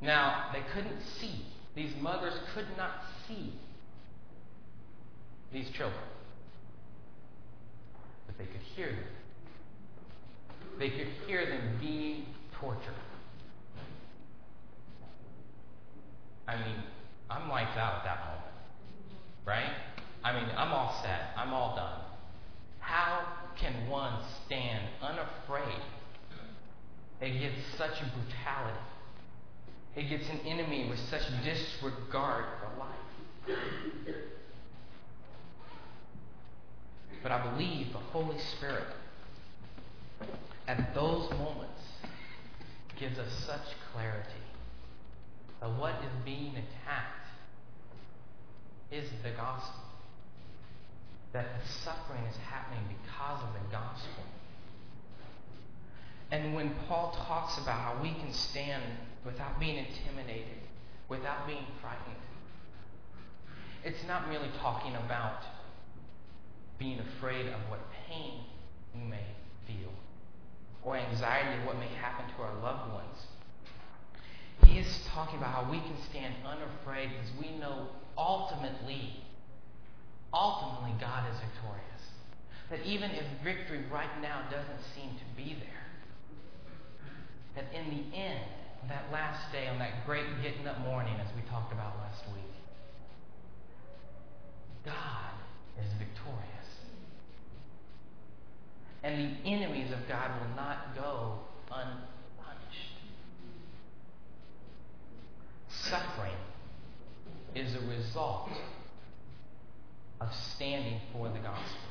Now, 0.00 0.46
they 0.52 0.62
couldn't 0.74 1.00
see. 1.18 1.44
These 1.74 1.92
mothers 2.00 2.34
could 2.54 2.66
not 2.76 2.90
see 3.26 3.52
these 5.52 5.70
children, 5.70 6.02
but 8.26 8.36
they 8.38 8.44
could 8.44 8.60
hear 8.74 8.88
them. 8.88 9.04
They 10.78 10.90
could 10.90 11.08
hear 11.26 11.46
them 11.46 11.78
being 11.80 12.26
tortured. 12.60 12.94
I 16.46 16.56
mean, 16.56 16.76
I'm 17.30 17.48
lights 17.48 17.76
out 17.76 17.98
at 17.98 18.04
that 18.04 18.18
moment, 18.26 18.42
right? 19.46 19.72
I 20.22 20.32
mean, 20.32 20.48
I'm 20.56 20.72
all 20.72 21.00
set. 21.02 21.30
I'm 21.36 21.52
all 21.52 21.76
done. 21.76 22.00
How 22.84 23.24
can 23.56 23.88
one 23.88 24.22
stand 24.44 24.84
unafraid 25.02 25.82
against 27.20 27.78
such 27.78 27.94
brutality? 27.98 28.78
Against 29.96 30.28
an 30.28 30.40
enemy 30.46 30.88
with 30.88 30.98
such 31.08 31.22
disregard 31.42 32.44
for 32.60 32.78
life? 32.78 33.58
But 37.22 37.32
I 37.32 37.50
believe 37.50 37.92
the 37.92 37.98
Holy 37.98 38.38
Spirit, 38.38 38.84
at 40.68 40.94
those 40.94 41.30
moments, 41.30 41.80
gives 42.98 43.18
us 43.18 43.32
such 43.46 43.74
clarity 43.92 44.28
that 45.60 45.70
what 45.78 45.94
is 45.94 46.24
being 46.24 46.50
attacked 46.50 47.28
is 48.90 49.08
the 49.22 49.30
gospel. 49.30 49.83
That 51.34 51.46
the 51.60 51.68
suffering 51.84 52.24
is 52.30 52.36
happening 52.36 52.84
because 52.88 53.42
of 53.42 53.52
the 53.52 53.70
gospel. 53.70 54.24
And 56.30 56.54
when 56.54 56.74
Paul 56.88 57.12
talks 57.26 57.58
about 57.58 57.78
how 57.78 58.02
we 58.02 58.10
can 58.14 58.32
stand 58.32 58.82
without 59.24 59.60
being 59.60 59.76
intimidated, 59.76 60.62
without 61.08 61.46
being 61.46 61.66
frightened, 61.82 62.16
it's 63.84 64.02
not 64.06 64.28
really 64.28 64.48
talking 64.60 64.94
about 64.94 65.42
being 66.78 66.98
afraid 67.00 67.46
of 67.46 67.60
what 67.68 67.80
pain 68.08 68.44
we 68.94 69.02
may 69.02 69.26
feel 69.66 69.92
or 70.84 70.96
anxiety 70.96 71.60
of 71.60 71.66
what 71.66 71.78
may 71.78 71.88
happen 72.00 72.26
to 72.36 72.42
our 72.42 72.54
loved 72.62 72.92
ones. 72.92 73.26
He 74.64 74.78
is 74.78 75.00
talking 75.08 75.38
about 75.38 75.52
how 75.52 75.70
we 75.70 75.78
can 75.80 75.96
stand 76.10 76.34
unafraid 76.46 77.10
because 77.10 77.30
we 77.40 77.58
know 77.58 77.88
ultimately, 78.16 79.23
ultimately 80.34 80.92
God 81.00 81.30
is 81.30 81.38
victorious. 81.38 81.84
That 82.70 82.84
even 82.84 83.10
if 83.10 83.24
victory 83.44 83.84
right 83.90 84.20
now 84.20 84.42
doesn't 84.50 84.82
seem 84.94 85.10
to 85.14 85.24
be 85.36 85.56
there, 85.60 85.84
that 87.54 87.72
in 87.72 87.88
the 87.88 88.16
end, 88.16 88.44
that 88.88 89.04
last 89.12 89.52
day, 89.52 89.68
on 89.68 89.78
that 89.78 90.04
great 90.04 90.26
getting 90.42 90.66
up 90.66 90.80
morning, 90.80 91.14
as 91.20 91.28
we 91.34 91.48
talked 91.48 91.72
about 91.72 91.96
last 91.98 92.22
week, 92.34 92.42
God 94.84 95.32
is 95.80 95.90
victorious. 95.98 96.50
And 99.02 99.36
the 99.44 99.48
enemies 99.48 99.92
of 99.92 100.00
God 100.08 100.30
will 100.40 100.56
not 100.56 100.94
go 100.94 101.38
unpunished. 101.70 102.04
Suffering 105.68 106.36
is 107.54 107.74
a 107.74 107.80
result 107.86 108.48
of 110.24 110.34
standing 110.54 111.00
for 111.12 111.28
the 111.28 111.38
gospel. 111.38 111.88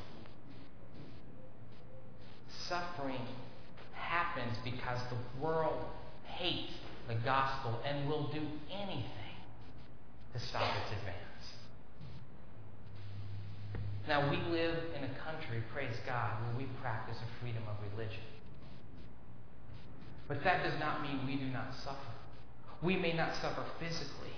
Suffering 2.68 3.20
happens 3.92 4.56
because 4.64 4.98
the 5.10 5.44
world 5.44 5.84
hates 6.24 6.72
the 7.08 7.14
gospel 7.14 7.78
and 7.86 8.08
will 8.08 8.28
do 8.32 8.40
anything 8.72 9.04
to 10.32 10.38
stop 10.40 10.62
its 10.82 10.98
advance. 10.98 11.18
Now, 14.08 14.30
we 14.30 14.36
live 14.50 14.76
in 14.96 15.04
a 15.04 15.14
country, 15.24 15.62
praise 15.72 15.96
God, 16.06 16.30
where 16.42 16.56
we 16.58 16.64
practice 16.82 17.16
a 17.16 17.40
freedom 17.40 17.62
of 17.68 17.76
religion. 17.92 18.22
But 20.28 20.42
that 20.44 20.62
does 20.62 20.78
not 20.80 21.02
mean 21.02 21.26
we 21.26 21.36
do 21.36 21.50
not 21.52 21.74
suffer. 21.84 21.98
We 22.82 22.96
may 22.96 23.12
not 23.12 23.34
suffer 23.40 23.64
physically. 23.78 24.34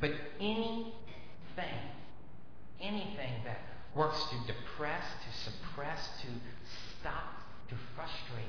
But 0.00 0.10
anything, 1.56 1.78
anything 2.80 3.32
that 3.44 3.58
works 3.94 4.22
to 4.30 4.52
depress, 4.52 5.04
to 5.24 5.50
suppress, 5.50 6.08
to 6.22 6.28
stop, 7.00 7.42
to 7.68 7.74
frustrate 7.94 8.44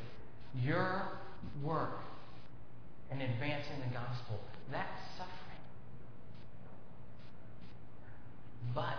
your 0.61 1.03
work 1.61 1.99
in 3.11 3.21
advancing 3.21 3.79
the 3.87 3.93
gospel, 3.93 4.39
that's 4.71 5.01
suffering. 5.17 5.29
But 8.73 8.97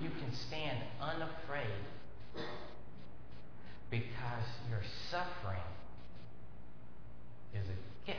you 0.00 0.10
can 0.10 0.34
stand 0.34 0.78
unafraid 1.00 1.66
because 3.90 4.44
your 4.68 4.82
suffering 5.10 5.60
is 7.54 7.66
a 7.66 8.06
gift. 8.06 8.18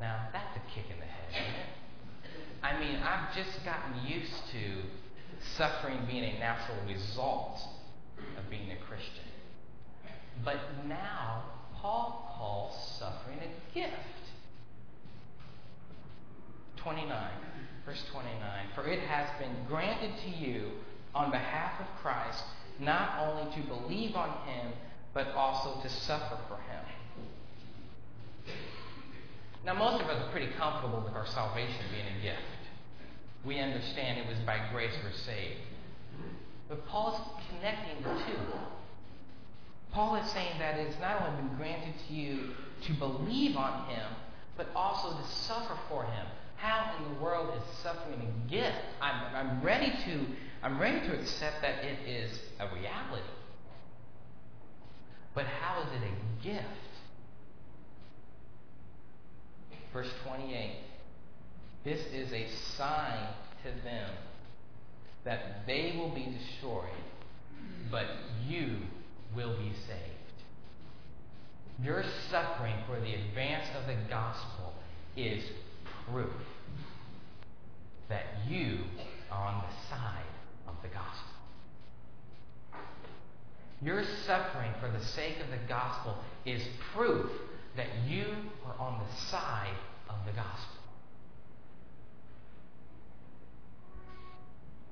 Now, 0.00 0.28
that's 0.32 0.56
a 0.56 0.60
kick 0.74 0.84
in 0.90 0.98
the 0.98 1.06
head? 1.06 1.66
I 2.62 2.78
mean, 2.78 2.96
I've 2.96 3.34
just 3.34 3.64
gotten 3.64 4.06
used 4.06 4.32
to 4.52 4.82
suffering 5.56 5.98
being 6.06 6.24
a 6.24 6.38
natural 6.38 6.76
result 6.86 7.60
of 8.36 8.50
being 8.50 8.70
a 8.70 8.76
Christian. 8.86 9.24
But 10.44 10.58
now, 10.86 11.44
Paul 11.76 12.34
calls 12.36 12.98
suffering 12.98 13.38
a 13.38 13.74
gift. 13.74 13.94
29. 16.76 17.30
Verse 17.84 18.02
29 18.12 18.66
For 18.74 18.86
it 18.86 19.00
has 19.00 19.28
been 19.38 19.54
granted 19.66 20.12
to 20.24 20.30
you 20.30 20.72
on 21.14 21.30
behalf 21.30 21.80
of 21.80 21.86
Christ 22.02 22.44
not 22.78 23.18
only 23.18 23.52
to 23.54 23.60
believe 23.68 24.16
on 24.16 24.30
him, 24.46 24.72
but 25.12 25.28
also 25.28 25.80
to 25.82 25.88
suffer 25.88 26.38
for 26.48 26.56
him. 26.56 26.84
Now, 29.64 29.74
most 29.74 30.02
of 30.02 30.08
us 30.08 30.22
are 30.22 30.30
pretty 30.30 30.52
comfortable 30.58 31.02
with 31.04 31.14
our 31.14 31.26
salvation 31.26 31.84
being 31.92 32.06
a 32.18 32.22
gift. 32.22 32.40
We 33.44 33.58
understand 33.58 34.18
it 34.18 34.26
was 34.26 34.38
by 34.46 34.58
grace 34.72 34.92
we're 35.02 35.12
saved. 35.12 35.60
But 36.68 36.86
Paul 36.86 37.14
is 37.14 37.44
connecting 37.48 38.02
the 38.02 38.14
two. 38.24 38.40
Paul 39.92 40.16
is 40.16 40.30
saying 40.30 40.58
that 40.58 40.78
it's 40.78 40.98
not 41.00 41.22
only 41.22 41.42
been 41.42 41.56
granted 41.56 41.94
to 42.08 42.14
you 42.14 42.50
to 42.82 42.92
believe 42.94 43.56
on 43.56 43.88
him, 43.88 44.06
but 44.56 44.68
also 44.74 45.16
to 45.16 45.28
suffer 45.28 45.76
for 45.88 46.04
him. 46.04 46.26
How 46.56 46.94
in 46.98 47.14
the 47.14 47.20
world 47.20 47.52
is 47.56 47.78
suffering 47.82 48.20
a 48.20 48.50
gift? 48.50 48.76
I'm, 49.00 49.34
I'm 49.34 49.62
ready 49.62 49.90
to 50.04 50.26
I'm 50.62 50.78
ready 50.78 51.00
to 51.08 51.18
accept 51.18 51.62
that 51.62 51.82
it 51.84 52.06
is 52.06 52.38
a 52.58 52.66
reality. 52.66 53.24
But 55.34 55.46
how 55.46 55.80
is 55.80 55.88
it 55.88 56.06
a 56.06 56.44
gift? 56.44 56.66
Verse 59.92 60.10
28. 60.26 60.76
This 61.84 62.00
is 62.12 62.32
a 62.32 62.46
sign 62.76 63.28
to 63.64 63.70
them 63.82 64.10
that 65.24 65.66
they 65.66 65.94
will 65.96 66.10
be 66.10 66.26
destroyed, 66.38 66.84
but 67.90 68.06
you 68.46 68.76
will 69.34 69.56
be 69.56 69.72
saved. 69.86 70.20
Your 71.82 72.04
suffering 72.30 72.76
for 72.86 73.00
the 73.00 73.14
advance 73.14 73.66
of 73.80 73.86
the 73.86 73.96
gospel 74.08 74.74
is 75.16 75.42
proof 76.10 76.30
that 78.08 78.24
you 78.48 78.80
are 79.30 79.46
on 79.46 79.64
the 79.64 79.94
side 79.94 80.24
of 80.68 80.74
the 80.82 80.88
gospel. 80.88 81.30
Your 83.82 84.04
suffering 84.26 84.72
for 84.78 84.90
the 84.90 85.02
sake 85.04 85.36
of 85.42 85.50
the 85.50 85.66
gospel 85.68 86.18
is 86.44 86.62
proof 86.94 87.30
that 87.76 87.86
you 88.06 88.24
are 88.66 88.74
on 88.78 89.00
the 89.00 89.16
side 89.30 89.76
of 90.08 90.16
the 90.26 90.32
gospel. 90.32 90.76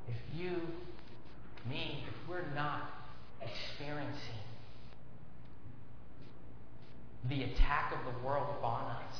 If 0.08 0.16
you, 0.38 0.52
me, 1.68 2.04
if 2.08 2.28
we're 2.28 2.54
not 2.54 2.90
experiencing 3.40 4.18
the 7.28 7.44
attack 7.44 7.92
of 7.92 8.14
the 8.14 8.26
world 8.26 8.48
upon 8.58 8.84
us, 8.84 9.14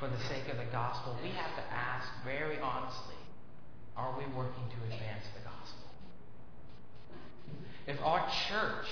for 0.00 0.08
the 0.08 0.18
sake 0.28 0.48
of 0.50 0.56
the 0.56 0.64
gospel, 0.72 1.16
we 1.22 1.28
have 1.28 1.54
to 1.54 1.62
ask 1.72 2.08
very 2.24 2.58
honestly 2.58 3.14
are 3.96 4.16
we 4.16 4.24
working 4.34 4.64
to 4.70 4.94
advance 4.94 5.24
the 5.36 5.44
gospel? 5.44 5.90
If 7.86 8.00
our 8.02 8.26
church 8.48 8.86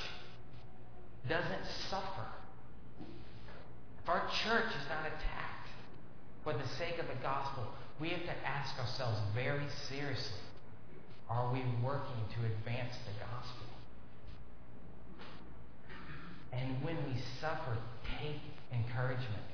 doesn't 1.27 1.65
suffer, 1.89 2.27
our 4.09 4.27
church 4.45 4.69
is 4.69 4.89
not 4.89 5.07
attacked 5.07 5.69
for 6.43 6.53
the 6.53 6.67
sake 6.77 6.99
of 6.99 7.07
the 7.07 7.23
gospel, 7.23 7.67
we 8.01 8.09
have 8.09 8.23
to 8.23 8.47
ask 8.47 8.79
ourselves 8.79 9.19
very 9.35 9.67
seriously 9.89 10.41
are 11.29 11.53
we 11.53 11.63
working 11.85 12.25
to 12.35 12.47
advance 12.47 12.95
the 13.05 13.13
gospel? 13.21 13.67
And 16.53 16.83
when 16.83 16.97
we 17.05 17.21
suffer, 17.39 17.77
take 18.19 18.41
encouragement. 18.73 19.45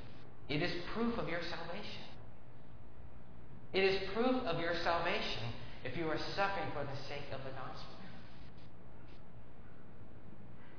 It 0.47 0.61
is 0.61 0.71
proof 0.93 1.17
of 1.17 1.27
your 1.27 1.41
salvation. 1.41 2.05
It 3.73 3.83
is 3.83 4.09
proof 4.13 4.41
of 4.45 4.61
your 4.61 4.73
salvation 4.83 5.51
if 5.83 5.97
you 5.97 6.07
are 6.07 6.17
suffering 6.17 6.71
for 6.73 6.85
the 6.85 6.97
sake 7.09 7.27
of 7.33 7.43
the 7.43 7.51
gospel. 7.51 7.95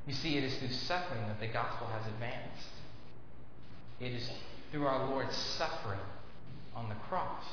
You 0.06 0.14
see, 0.14 0.38
it 0.38 0.44
is 0.44 0.56
through 0.58 0.70
suffering 0.70 1.20
that 1.28 1.40
the 1.40 1.48
gospel 1.48 1.88
has 1.88 2.06
advanced. 2.06 2.75
It 4.00 4.12
is 4.12 4.30
through 4.70 4.86
our 4.86 5.08
Lord's 5.08 5.34
suffering 5.34 6.00
on 6.74 6.88
the 6.88 6.94
cross 7.08 7.44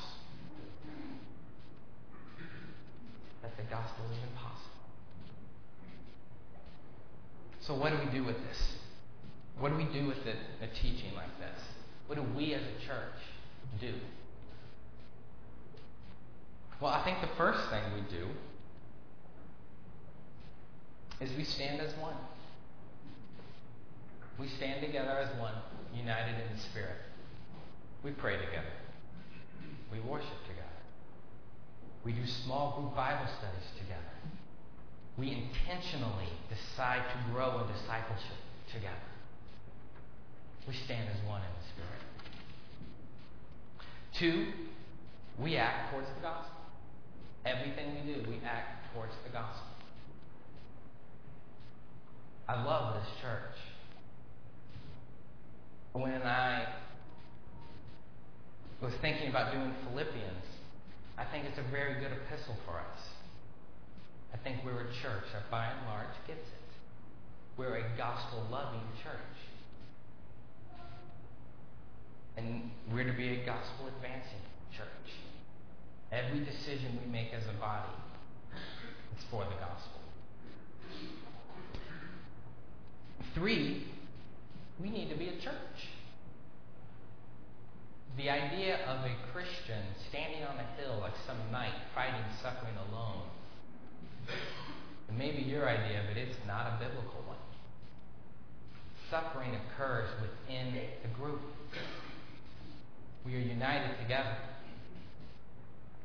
that 3.42 3.56
the 3.56 3.64
gospel 3.64 4.06
is 4.12 4.18
impossible. 4.30 4.64
So, 7.62 7.76
what 7.76 7.92
do 7.92 7.98
we 8.06 8.12
do 8.12 8.26
with 8.26 8.38
this? 8.48 8.74
What 9.58 9.70
do 9.70 9.78
we 9.78 9.86
do 9.86 10.08
with 10.08 10.18
a, 10.26 10.64
a 10.64 10.68
teaching 10.74 11.14
like 11.16 11.40
this? 11.40 11.60
What 12.08 12.16
do 12.16 12.24
we 12.36 12.54
as 12.54 12.62
a 12.62 12.86
church 12.86 13.22
do? 13.80 13.94
Well, 16.82 16.92
I 16.92 17.04
think 17.06 17.22
the 17.22 17.36
first 17.38 17.70
thing 17.70 17.82
we 17.96 18.02
do 18.14 18.28
is 21.22 21.32
we 21.38 21.46
stand 21.46 21.80
as 21.80 21.94
one. 21.96 22.16
We 24.40 24.48
stand 24.48 24.82
together 24.82 25.12
as 25.12 25.40
one, 25.40 25.54
united 25.94 26.36
in 26.42 26.56
the 26.56 26.62
Spirit. 26.62 26.98
We 28.04 28.12
pray 28.12 28.38
together. 28.38 28.74
We 29.92 30.00
worship 30.00 30.42
together. 30.48 30.64
We 32.04 32.12
do 32.14 32.26
small 32.26 32.80
group 32.80 32.96
Bible 32.96 33.28
studies 33.38 33.70
together. 33.78 34.02
We 35.18 35.32
intentionally 35.32 36.30
decide 36.50 37.04
to 37.12 37.32
grow 37.32 37.60
in 37.60 37.68
discipleship 37.72 38.42
together. 38.74 38.98
We 40.68 40.74
stand 40.74 41.08
as 41.10 41.30
one 41.30 41.42
in 41.42 41.48
the 41.60 41.68
Spirit. 41.70 42.02
Two, 44.14 44.54
we 45.40 45.58
act 45.58 45.92
towards 45.92 46.08
the 46.16 46.22
gospel. 46.22 46.56
Everything 47.46 47.94
we 47.96 48.14
do, 48.14 48.30
we 48.30 48.40
act 48.46 48.94
towards 48.94 49.14
the 49.26 49.32
gospel. 49.32 49.68
I 52.48 52.64
love 52.64 52.96
this 52.96 53.10
church. 53.22 53.58
When 55.94 56.24
I 56.24 56.66
was 58.82 58.94
thinking 58.96 59.30
about 59.30 59.54
doing 59.54 59.72
Philippians, 59.88 60.46
I 61.20 61.26
think 61.26 61.46
it's 61.46 61.60
a 61.60 61.72
very 61.72 61.94
good 62.00 62.12
epistle 62.12 62.58
for 62.66 62.80
us. 62.80 63.00
I 64.34 64.38
think 64.38 64.58
we're 64.66 64.82
a 64.82 64.94
church 65.02 65.26
that 65.34 65.50
by 65.52 65.68
and 65.68 65.86
large 65.88 66.16
gets 66.26 66.42
it. 66.42 66.70
We're 67.58 67.76
a 67.76 67.84
gospel 67.96 68.44
loving 68.50 68.82
church. 69.04 69.38
And 72.38 72.72
we're 72.92 73.04
to 73.04 73.14
be 73.14 73.42
a 73.42 73.46
gospel 73.46 73.88
advancing 73.96 74.42
church. 74.76 75.14
Every 76.12 76.44
decision 76.44 77.00
we 77.06 77.12
make 77.12 77.32
as 77.34 77.44
a 77.48 77.60
body 77.60 77.94
is 79.16 79.24
for 79.30 79.44
the 79.44 79.56
gospel. 79.60 80.00
Three, 83.36 83.86
we 84.82 84.90
need 84.90 85.10
to 85.10 85.16
be 85.16 85.30
a 85.30 85.40
church. 85.40 85.90
The 88.18 88.30
idea 88.30 88.78
of 88.86 89.06
a 89.06 89.16
Christian 89.32 89.82
standing 90.10 90.44
on 90.44 90.58
a 90.58 90.82
hill 90.82 91.00
like 91.02 91.14
some 91.26 91.38
knight 91.52 91.74
fighting 91.96 92.24
suffering 92.42 92.76
alone. 92.90 93.24
It 95.10 95.16
may 95.18 95.32
be 95.32 95.42
your 95.42 95.68
idea, 95.68 96.04
but 96.08 96.18
it's 96.18 96.38
not 96.48 96.74
a 96.74 96.80
biblical 96.80 97.22
one. 97.26 97.38
Suffering 99.10 99.52
occurs 99.56 100.10
within 100.22 100.74
the 100.74 101.10
group. 101.20 101.42
We 103.26 103.36
are 103.36 103.40
united 103.40 103.98
together. 104.02 104.38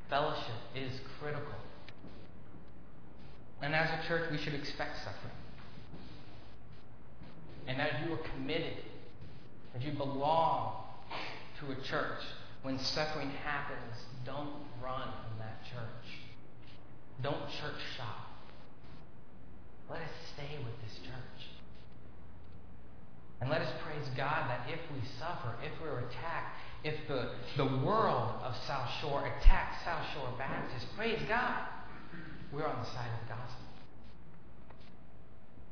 Fellowship 0.08 0.56
is 0.74 0.92
critical. 1.20 1.54
And 3.60 3.74
as 3.74 3.90
a 3.90 4.08
church, 4.08 4.30
we 4.30 4.38
should 4.38 4.54
expect 4.54 4.98
suffering. 4.98 5.37
And 7.68 7.82
as 7.82 7.90
you 8.04 8.14
are 8.14 8.20
committed, 8.34 8.78
as 9.76 9.84
you 9.84 9.92
belong 9.92 10.84
to 11.60 11.70
a 11.70 11.74
church, 11.84 12.22
when 12.62 12.78
suffering 12.78 13.30
happens, 13.44 14.04
don't 14.24 14.54
run 14.82 15.02
from 15.02 15.38
that 15.38 15.62
church. 15.64 16.18
Don't 17.22 17.46
church 17.60 17.80
shop. 17.96 18.26
Let 19.90 20.00
us 20.00 20.10
stay 20.34 20.56
with 20.64 20.74
this 20.82 20.98
church. 21.04 21.48
And 23.40 23.50
let 23.50 23.60
us 23.60 23.72
praise 23.84 24.08
God 24.16 24.48
that 24.50 24.66
if 24.68 24.80
we 24.90 25.06
suffer, 25.18 25.54
if 25.62 25.72
we're 25.80 26.00
attacked, 26.00 26.56
if 26.84 26.94
the, 27.06 27.32
the 27.56 27.66
world 27.84 28.32
of 28.42 28.56
South 28.66 28.88
Shore 29.00 29.26
attacks 29.26 29.84
South 29.84 30.04
Shore 30.14 30.32
Baptist, 30.38 30.86
praise 30.96 31.20
God, 31.28 31.64
we're 32.50 32.66
on 32.66 32.80
the 32.80 32.86
side 32.86 33.10
of 33.12 33.28
the 33.28 33.34
gospel. 33.34 33.66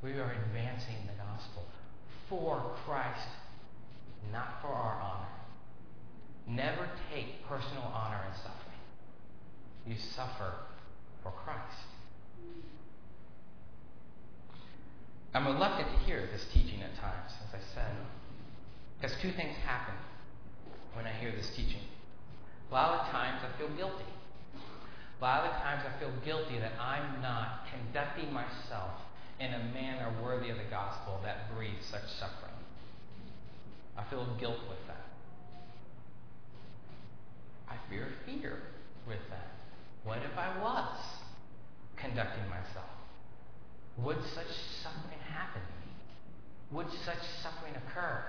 We 0.02 0.12
are 0.12 0.37
advancing 0.46 0.96
the 1.06 1.16
gospel 1.22 1.64
for 2.28 2.72
Christ, 2.84 3.28
not 4.32 4.60
for 4.60 4.68
our 4.68 5.00
honor. 5.00 5.26
Never 6.48 6.88
take 7.12 7.46
personal 7.46 7.82
honor 7.82 8.20
in 8.28 8.34
suffering. 8.36 8.80
You 9.86 9.96
suffer 10.14 10.52
for 11.22 11.32
Christ. 11.32 11.86
I'm 15.34 15.46
reluctant 15.46 15.88
to 15.90 15.98
hear 16.04 16.28
this 16.32 16.46
teaching 16.52 16.82
at 16.82 16.96
times, 16.96 17.32
as 17.46 17.60
I 17.60 17.74
said, 17.74 17.92
because 19.00 19.16
two 19.20 19.32
things 19.32 19.54
happen 19.66 19.94
when 20.94 21.06
I 21.06 21.12
hear 21.12 21.30
this 21.30 21.50
teaching. 21.50 21.82
A 22.70 22.74
lot 22.74 23.00
of 23.00 23.12
times 23.12 23.42
I 23.44 23.58
feel 23.58 23.68
guilty. 23.76 24.04
A 25.20 25.24
lot 25.24 25.44
of 25.44 25.52
times 25.62 25.82
I 25.86 25.98
feel 26.00 26.12
guilty 26.24 26.58
that 26.58 26.72
I'm 26.80 27.20
not 27.20 27.66
conducting 27.70 28.32
myself 28.32 28.92
in 29.38 29.53
a 29.53 29.59
manner 29.75 30.12
worthy 30.22 30.51
of 30.51 30.57
the 30.57 30.70
gospel 30.70 31.20
that 31.25 31.55
breeds 31.55 31.85
such 31.90 32.07
suffering. 32.18 32.53
I 33.96 34.05
feel 34.05 34.27
guilt 34.38 34.61
with 34.68 34.87
that. 34.87 35.07
I 37.68 37.77
fear 37.90 38.09
fear 38.25 38.59
with 39.07 39.18
that. 39.31 39.49
What 40.05 40.18
if 40.18 40.38
I 40.38 40.62
was 40.62 40.99
conducting 41.96 42.49
myself? 42.49 42.90
Would 43.99 44.18
such 44.35 44.53
suffering 44.83 45.20
happen? 45.33 45.62
Would 46.70 46.87
such 47.05 47.22
suffering 47.42 47.75
occur? 47.77 48.25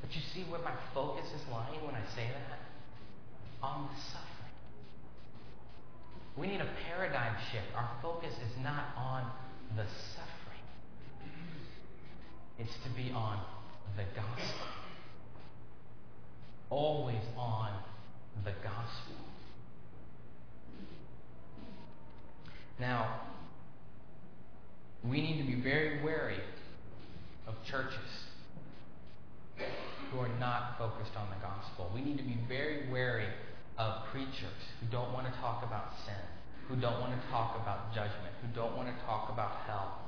But 0.00 0.14
you 0.14 0.22
see 0.34 0.42
where 0.50 0.60
my 0.60 0.72
focus 0.94 1.26
is 1.26 1.42
lying 1.52 1.84
when 1.84 1.94
I 1.94 2.04
say 2.14 2.26
that? 2.26 2.58
On 3.62 3.88
the 3.88 4.00
suffering. 4.00 4.29
We 6.36 6.46
need 6.46 6.60
a 6.60 6.68
paradigm 6.86 7.36
shift. 7.52 7.66
Our 7.76 7.90
focus 8.02 8.32
is 8.32 8.62
not 8.62 8.84
on 8.96 9.30
the 9.76 9.84
suffering, 10.14 10.64
it's 12.58 12.72
to 12.84 12.90
be 12.90 13.12
on 13.12 13.40
the 13.96 14.04
gospel. 14.14 14.66
Always 16.70 17.22
on 17.36 17.70
the 18.44 18.52
gospel. 18.62 19.16
Now, 22.78 23.20
we 25.04 25.20
need 25.20 25.38
to 25.38 25.46
be 25.46 25.60
very 25.60 26.02
wary 26.02 26.40
of 27.46 27.54
churches 27.68 27.98
who 30.10 30.18
are 30.18 30.38
not 30.38 30.78
focused 30.78 31.16
on 31.16 31.28
the 31.28 31.46
gospel. 31.46 31.90
We 31.94 32.00
need 32.00 32.18
to 32.18 32.24
be 32.24 32.38
very 32.48 32.88
wary 32.90 33.28
of 33.80 34.04
preachers 34.12 34.60
who 34.80 34.86
don't 34.92 35.12
want 35.12 35.24
to 35.24 35.32
talk 35.40 35.64
about 35.64 35.96
sin, 36.04 36.20
who 36.68 36.76
don't 36.76 37.00
want 37.00 37.16
to 37.16 37.28
talk 37.30 37.56
about 37.56 37.94
judgment, 37.94 38.28
who 38.42 38.48
don't 38.54 38.76
want 38.76 38.88
to 38.88 39.04
talk 39.06 39.32
about 39.32 39.64
hell. 39.66 40.04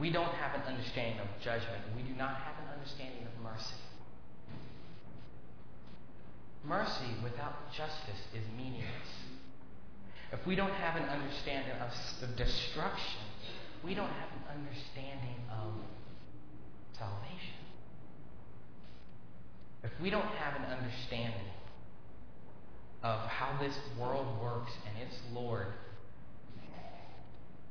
We 0.00 0.10
don't 0.10 0.34
have 0.34 0.58
an 0.58 0.66
understanding 0.66 1.20
of 1.20 1.28
judgment. 1.40 1.78
We 1.94 2.02
do 2.02 2.14
not 2.18 2.34
have 2.42 2.58
an 2.58 2.74
understanding 2.74 3.22
of 3.22 3.34
mercy. 3.42 3.78
Mercy 6.64 7.14
without 7.22 7.72
justice 7.72 8.22
is 8.34 8.42
meaningless. 8.56 9.10
If 10.32 10.44
we 10.46 10.56
don't 10.56 10.72
have 10.72 10.96
an 10.96 11.08
understanding 11.08 11.78
of 11.78 12.36
destruction, 12.36 13.22
we 13.84 13.94
don't 13.94 14.10
have 14.10 14.30
an 14.42 14.58
understanding 14.58 15.38
of 15.50 15.70
salvation. 16.98 17.62
If 19.84 19.90
we 20.00 20.10
don't 20.10 20.32
have 20.42 20.56
an 20.56 20.66
understanding 20.66 21.46
of 23.02 23.20
how 23.26 23.58
this 23.60 23.74
world 23.98 24.26
works 24.40 24.72
and 24.88 25.02
its 25.02 25.18
Lord, 25.32 25.66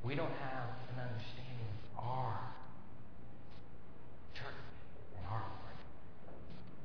we 0.04 0.16
don't 0.16 0.32
have 0.32 0.70
an 0.94 1.00
understanding 1.00 1.68
of 1.98 2.04
our 2.04 2.40
church 4.34 4.60
and 5.18 5.26
our 5.28 5.44
Lord. 5.44 5.78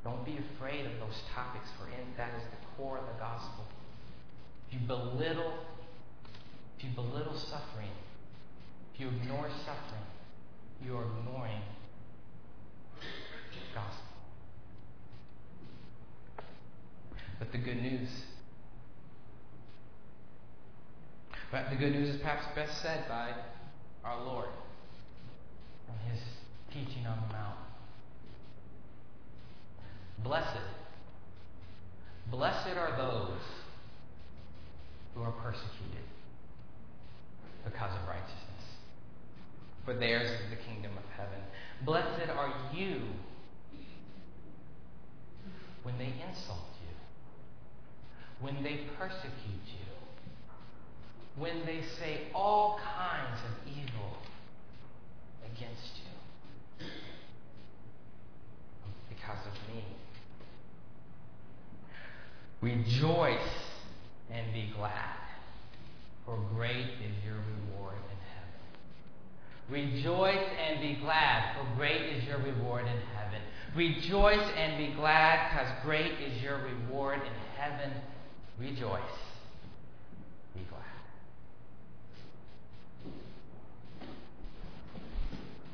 Don't 0.05 0.25
be 0.25 0.39
afraid 0.55 0.87
of 0.87 0.93
those 1.01 1.23
topics, 1.35 1.69
for 1.79 1.89
in 1.89 2.07
that 2.17 2.31
is 2.37 2.45
the 2.45 2.67
core 2.77 2.99
of 2.99 3.07
the 3.07 3.19
gospel. 3.19 3.65
If 4.69 4.75
you 4.75 4.87
belittle, 4.87 5.55
if 6.79 6.85
you 6.85 6.91
belittle 6.91 7.37
suffering, 7.37 7.91
if 8.95 9.01
you 9.01 9.09
ignore 9.09 9.49
suffering, 9.65 10.07
you 10.85 10.97
are 10.97 11.05
ignoring 11.05 11.63
the 13.01 13.75
gospel. 13.75 14.05
But 17.39 17.53
the 17.53 17.59
good 17.59 17.83
news 17.83 18.09
But 21.51 21.71
the 21.71 21.77
good 21.77 21.93
news 21.93 22.15
is 22.15 22.21
perhaps 22.21 22.45
best 22.55 22.83
said 22.83 23.09
by 23.09 23.33
our 24.05 24.23
Lord 24.25 24.49
in 25.89 26.11
his 26.11 26.21
teaching 26.73 27.07
on 27.07 27.19
the 27.27 27.35
Mount. 27.35 27.59
Blessed, 30.25 30.63
blessed 32.31 32.77
are 32.77 32.97
those 32.97 33.41
who 35.15 35.23
are 35.23 35.33
persecuted 35.33 36.05
because 37.65 37.93
of 37.93 38.09
righteousness, 38.09 38.65
for 39.85 39.95
theirs 39.95 40.29
is 40.29 40.51
the 40.51 40.57
kingdom 40.57 40.93
of 40.97 41.05
heaven. 41.17 41.41
Blessed 41.85 42.29
are 42.31 42.53
you 42.75 43.03
when 45.85 45.97
they 45.99 46.13
insult 46.29 46.67
you, 46.83 46.95
when 48.41 48.63
they 48.63 48.81
persecute 48.99 49.67
you, 49.67 49.96
when 51.39 51.67
they 51.67 51.83
say 51.99 52.23
all 52.35 52.79
kinds 52.83 53.39
of 53.45 53.73
evil 53.73 54.17
against 55.45 55.93
you 55.99 56.87
because 59.09 59.47
of 59.47 59.75
me. 59.75 59.85
Rejoice 62.63 63.39
and 64.31 64.53
be 64.53 64.73
glad, 64.77 65.19
for 66.25 66.39
great 66.55 66.87
is 66.87 67.25
your 67.25 67.37
reward 67.37 67.97
in 68.11 68.19
heaven. 68.33 69.95
Rejoice 69.95 70.49
and 70.67 70.81
be 70.81 70.99
glad, 71.01 71.55
for 71.57 71.77
great 71.77 72.01
is 72.01 72.25
your 72.25 72.39
reward 72.39 72.87
in 72.87 72.99
heaven. 73.15 73.41
Rejoice 73.77 74.51
and 74.57 74.79
be 74.79 74.95
glad, 74.95 75.51
because 75.51 75.71
great 75.85 76.13
is 76.13 76.43
your 76.43 76.59
reward 76.59 77.21
in 77.21 77.61
heaven. 77.61 77.93
Rejoice. 78.59 79.01
Be 80.55 80.63
glad. 80.71 80.86